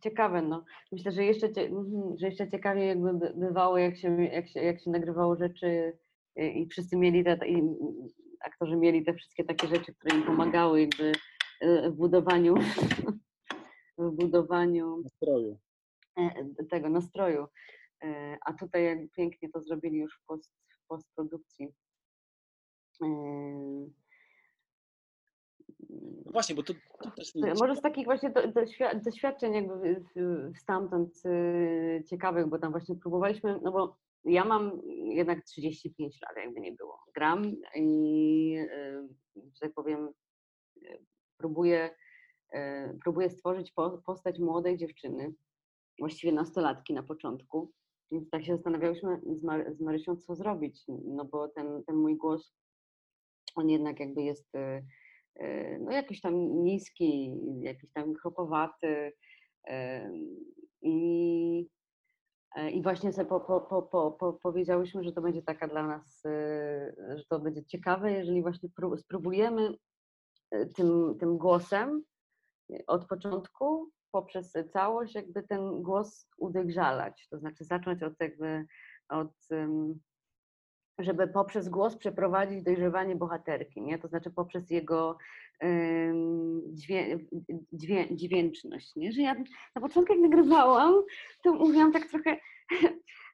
[0.00, 0.42] ciekawe.
[0.42, 0.64] No.
[0.92, 4.90] Myślę, że jeszcze, mhm, że jeszcze ciekawie jakby bywało, jak się, jak się, jak się
[4.90, 5.98] nagrywało rzeczy
[6.36, 7.62] i wszyscy mieli te, i
[8.40, 11.12] aktorzy mieli te wszystkie takie rzeczy, które im pomagały jakby
[11.62, 12.54] y, w budowaniu
[13.98, 15.58] w budowaniu nastroju.
[16.16, 17.46] E, tego nastroju.
[18.04, 21.68] E, a tutaj pięknie to zrobili już w, post, w postprodukcji.
[23.02, 23.08] E,
[26.26, 28.32] no właśnie, bo to, to też Może z takich właśnie
[29.04, 30.04] doświadczeń jakby
[30.56, 36.60] stamtąd y, ciekawych, bo tam właśnie próbowaliśmy, no bo ja mam jednak 35 lat, jakby
[36.60, 37.04] nie było.
[37.14, 37.42] Gram
[37.74, 40.08] i, y, że tak powiem,
[40.82, 40.98] y,
[41.36, 41.90] próbuję,
[43.04, 43.72] próbuję stworzyć
[44.06, 45.34] postać młodej dziewczyny,
[45.98, 47.72] właściwie nastolatki na początku,
[48.12, 52.16] więc tak się zastanawiałyśmy z, Mar z Marysią, co zrobić, no bo ten, ten mój
[52.16, 52.54] głos,
[53.54, 54.84] on jednak jakby jest y,
[55.42, 59.12] y, no jakiś tam niski, jakiś tam chropowaty
[60.82, 61.68] i,
[62.56, 65.86] e, i właśnie sobie po, po, po, po, po, powiedziałyśmy, że to będzie taka dla
[65.86, 69.74] nas, y, że to będzie ciekawe, jeżeli właśnie spróbujemy
[70.76, 72.02] tym, tym głosem
[72.86, 78.66] od początku poprzez całość jakby ten głos udygrzalać, to znaczy zacząć od jakby
[79.08, 79.32] od
[80.98, 83.98] żeby poprzez głos przeprowadzić dojrzewanie bohaterki, nie?
[83.98, 85.18] to znaczy poprzez jego
[86.72, 87.18] dźwię,
[87.72, 88.96] dźwię, dźwięczność.
[88.96, 89.12] Nie?
[89.12, 89.34] Że ja
[89.74, 90.94] na początku jak nagrywałam,
[91.42, 92.36] to mówiłam tak trochę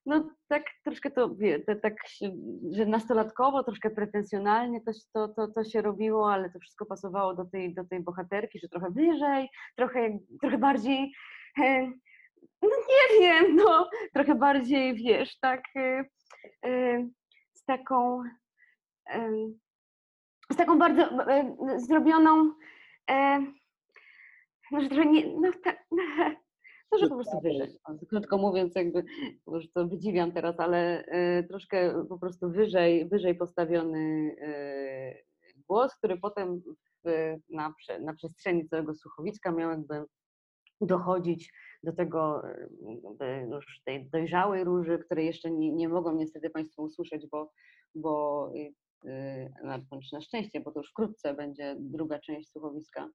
[0.07, 1.95] no tak troszkę to, wie, to tak,
[2.71, 7.45] że nastolatkowo, troszkę pretensjonalnie to, to, to, to się robiło, ale to wszystko pasowało do
[7.45, 11.13] tej, do tej bohaterki, że trochę wyżej, trochę, trochę bardziej,
[11.59, 11.87] e,
[12.63, 16.05] no nie wiem, no trochę bardziej, wiesz, tak e,
[16.67, 17.09] e,
[17.53, 18.23] z taką
[20.53, 21.09] z taką bardzo
[21.77, 22.53] zrobioną
[24.71, 25.87] no, że nie, no, tak,
[26.91, 27.79] to, że po prostu wyżej.
[28.09, 29.05] Krótko mówiąc, jakby,
[29.47, 31.05] może to wydziwiam teraz, ale
[31.39, 35.25] y, troszkę po prostu wyżej, wyżej postawiony y,
[35.69, 36.63] głos, który potem
[37.05, 40.05] w, na, na przestrzeni całego słuchowiska miał jakby
[40.81, 42.43] dochodzić do tego
[43.51, 47.53] już tej dojrzałej róży, której jeszcze nie, nie mogą niestety Państwo usłyszeć, bo,
[47.95, 48.53] bo
[49.65, 49.79] na,
[50.13, 53.09] na szczęście, bo to już wkrótce będzie druga część słuchowiska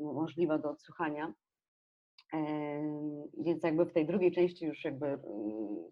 [0.00, 1.34] możliwa do odsłuchania.
[3.38, 5.90] Więc jakby w tej drugiej części już jakby mm,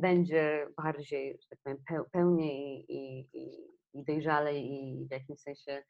[0.00, 5.82] będzie bardziej, że tak powiem, pełniej i, i, i dojrzalej i w jakimś sensie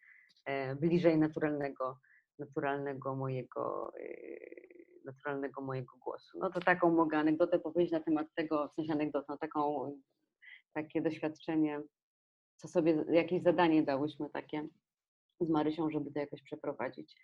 [0.45, 1.99] e, bliżej naturalnego,
[2.39, 4.07] naturalnego mojego, e,
[5.05, 6.39] naturalnego mojego głosu.
[6.39, 9.93] No to taką mogę anegdotę powiedzieć na temat tego, w sensie anegdotą, taką,
[10.75, 11.83] takie doświadczenie
[12.63, 14.69] co sobie, jakieś zadanie dałyśmy takie
[15.41, 17.15] z Marysią, żeby to jakoś przeprowadzić.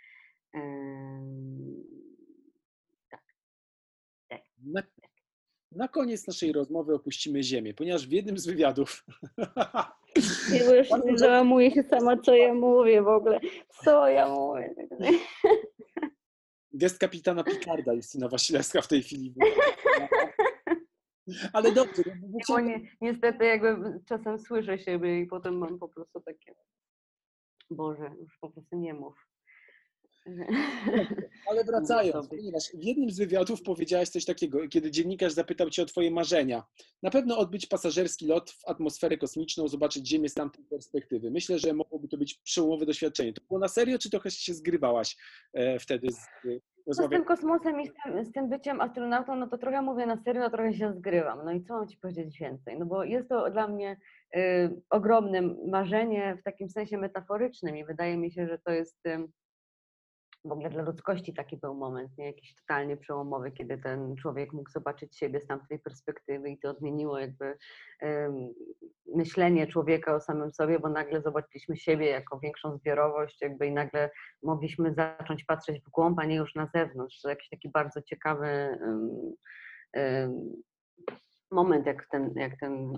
[3.11, 3.23] Tak.
[4.29, 4.43] tak.
[4.65, 4.83] Na,
[5.73, 9.05] na koniec naszej rozmowy opuścimy Ziemię, ponieważ w jednym z wywiadów.
[10.77, 13.41] Już nie załamuję się sama, co ja mówię w ogóle.
[13.85, 14.75] Co ja mówię.
[16.73, 19.35] Gest kapitana Picarda Justyna Wasilewska w tej chwili.
[21.53, 22.03] Ale dobrze.
[22.49, 26.55] Bo nie, niestety jakby czasem słyszę siebie i potem mam po prostu takie
[27.71, 29.28] Boże, już po prostu nie mów.
[31.51, 35.87] Ale wracając, ponieważ w jednym z wywiadów powiedziałaś coś takiego, kiedy dziennikarz zapytał cię o
[35.87, 36.63] twoje marzenia.
[37.03, 41.31] Na pewno odbyć pasażerski lot w atmosferę kosmiczną, zobaczyć Ziemię z tamtej perspektywy.
[41.31, 43.33] Myślę, że mogłoby to być przełomowe doświadczenie.
[43.33, 45.17] To było na serio, czy trochę się zgrywałaś
[45.53, 46.19] e, wtedy z
[46.89, 50.07] no z tym kosmosem i z tym, z tym, byciem astronautą, no to trochę mówię
[50.07, 51.45] na serio, a trochę się zgrywam.
[51.45, 52.79] No i co mam Ci powiedzieć więcej?
[52.79, 53.97] No bo jest to dla mnie
[54.37, 59.29] y, ogromne marzenie w takim sensie metaforycznym i wydaje mi się, że to jest y,
[60.45, 62.27] w ogóle dla ludzkości taki był moment, nie?
[62.27, 67.19] jakiś totalnie przełomowy, kiedy ten człowiek mógł zobaczyć siebie z tamtej perspektywy i to odmieniło
[67.19, 67.59] jakby
[68.03, 68.55] um,
[69.15, 74.11] myślenie człowieka o samym sobie, bo nagle zobaczyliśmy siebie jako większą zbiorowość jakby i nagle
[74.43, 77.21] mogliśmy zacząć patrzeć w głąb, a nie już na zewnątrz.
[77.21, 79.35] To jakiś taki bardzo ciekawy um,
[79.97, 80.53] um,
[81.51, 82.93] moment, jak, ten, jak ten,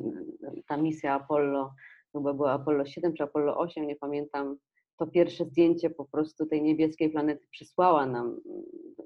[0.68, 1.74] ta misja Apollo,
[2.12, 4.56] chyba była Apollo 7 czy Apollo 8, nie pamiętam,
[5.00, 8.62] to pierwsze zdjęcie po prostu tej niebieskiej planety przysłała nam mm,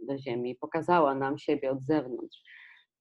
[0.06, 2.38] do Ziemi, pokazała nam siebie od zewnątrz.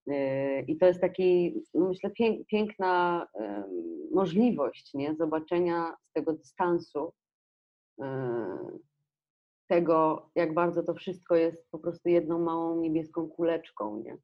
[0.09, 2.11] Y, I to jest taki, no myślę,
[2.47, 3.27] piękna
[4.11, 5.15] możliwość nie?
[5.15, 7.13] zobaczenia z tego dystansu
[8.01, 8.05] y,
[9.67, 14.03] tego, jak bardzo to wszystko jest po prostu jedną małą niebieską kuleczką.
[14.03, 14.17] Nie?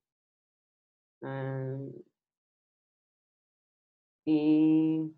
[4.26, 5.10] I,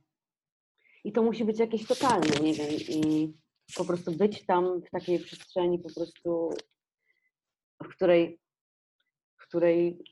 [1.03, 2.69] I to musi być jakieś totalne, nie wiem.
[2.89, 3.33] I
[3.77, 6.49] po prostu być tam w takiej przestrzeni, po prostu,
[7.83, 8.39] w której,
[9.37, 10.03] w której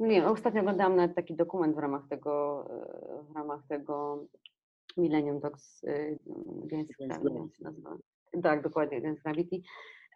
[0.00, 2.64] no nie wiem, ostatnio oglądałam nawet taki dokument w ramach tego,
[3.30, 4.24] w ramach tego
[4.96, 5.84] Millennium Dogs
[6.64, 7.96] Against Gravity, się nazywa.
[8.42, 9.56] Tak, dokładnie, Against Gravity.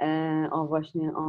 [0.00, 1.22] E, o właśnie o,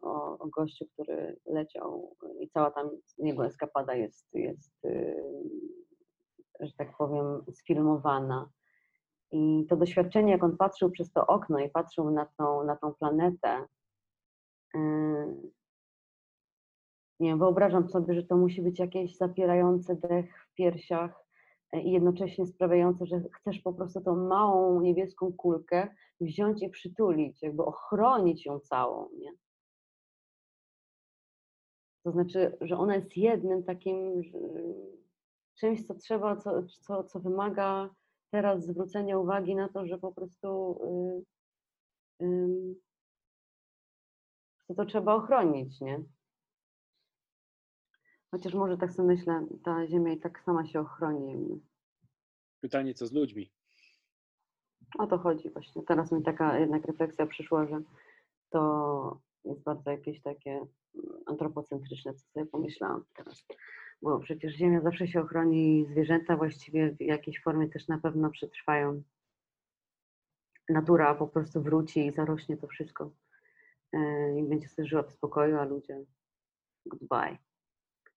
[0.00, 4.86] o, o gościu, który leciał i cała tam jego eskapada jest, jest
[6.60, 8.48] że tak powiem, sfilmowana.
[9.32, 12.94] I to doświadczenie, jak on patrzył przez to okno i patrzył na tą, na tą
[12.94, 13.66] planetę,
[14.74, 14.80] yy,
[17.20, 21.24] nie wiem, wyobrażam sobie, że to musi być jakieś zapierające dech w piersiach
[21.72, 27.42] yy, i jednocześnie sprawiające, że chcesz po prostu tą małą niebieską kulkę wziąć i przytulić,
[27.42, 29.32] jakby ochronić ją całą, nie?
[32.04, 34.22] To znaczy, że ona jest jednym takim
[35.58, 37.90] czymś, co trzeba, co, co, co wymaga
[38.34, 40.78] teraz zwrócenia uwagi na to, że po prostu
[42.20, 42.74] yy,
[44.68, 46.04] to, to trzeba ochronić, nie?
[48.30, 51.60] Chociaż może tak sobie myślę, ta ziemia i tak sama się ochroni.
[52.60, 53.52] Pytanie, co z ludźmi?
[54.98, 55.82] O to chodzi właśnie.
[55.82, 57.80] Teraz mi taka jednak refleksja przyszła, że
[58.50, 60.66] to jest bardzo jakieś takie
[61.26, 63.46] antropocentryczne, co sobie pomyślałam teraz
[64.04, 69.02] bo przecież Ziemia zawsze się ochroni, zwierzęta właściwie w jakiejś formie też na pewno przetrwają.
[70.68, 73.10] Natura po prostu wróci i zarośnie to wszystko
[73.92, 73.98] e,
[74.38, 76.04] i będzie sobie żyła w spokoju, a ludzie
[76.86, 77.38] goodbye.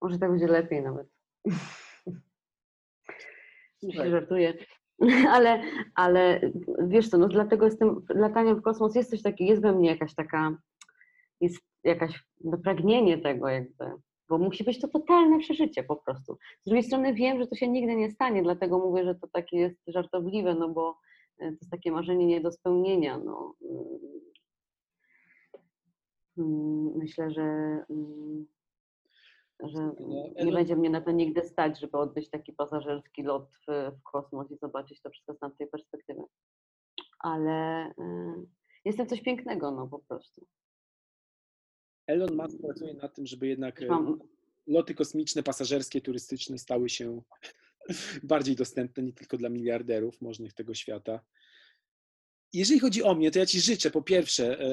[0.01, 1.07] Może tak będzie lepiej nawet.
[3.81, 4.53] się żartuję.
[5.35, 5.63] Ale,
[5.95, 6.41] ale
[6.87, 10.15] wiesz co, no dlatego tym lataniem w kosmos jest coś takiego, jest we mnie jakaś
[10.15, 10.57] taka,
[11.41, 13.85] jest jakaś no, pragnienie tego jakby,
[14.29, 16.37] bo musi być to totalne przeżycie po prostu.
[16.61, 19.57] Z drugiej strony wiem, że to się nigdy nie stanie, dlatego mówię, że to takie
[19.57, 20.99] jest żartobliwe, no bo
[21.39, 23.17] e, to jest takie marzenie nie do spełnienia.
[23.17, 23.55] No.
[26.37, 27.41] Mm, myślę, że,
[27.89, 28.47] mm,
[29.63, 29.91] że
[30.45, 34.51] nie będzie mnie na to nigdy stać, żeby odbyć taki pasażerski lot w, w kosmos
[34.51, 36.21] i zobaczyć to wszystko z tamtej perspektywy.
[37.19, 37.93] Ale y,
[38.85, 40.45] jest to coś pięknego, no po prostu.
[42.07, 43.87] Elon Musk pracuje nad tym, żeby jednak e,
[44.67, 47.21] loty kosmiczne, pasażerskie, turystyczne stały się
[48.23, 51.19] bardziej dostępne nie tylko dla miliarderów możnych tego świata.
[52.53, 54.69] Jeżeli chodzi o mnie, to ja Ci życzę po pierwsze e,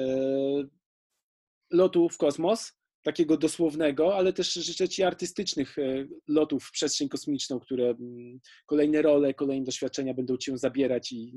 [1.71, 2.73] lotu w kosmos,
[3.03, 9.01] takiego dosłownego, ale też życzę Ci artystycznych e, lotów w przestrzeń kosmiczną, które mm, kolejne
[9.01, 11.33] role, kolejne doświadczenia będą Cię zabierać i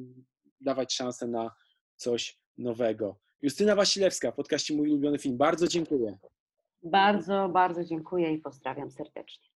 [0.61, 1.51] dawać szansę na
[1.97, 3.21] coś nowego.
[3.43, 5.37] Justyna Wasilewska, podkaście Mój Ulubiony Film.
[5.37, 6.19] Bardzo dziękuję.
[6.83, 9.49] Bardzo, bardzo dziękuję i pozdrawiam serdecznie.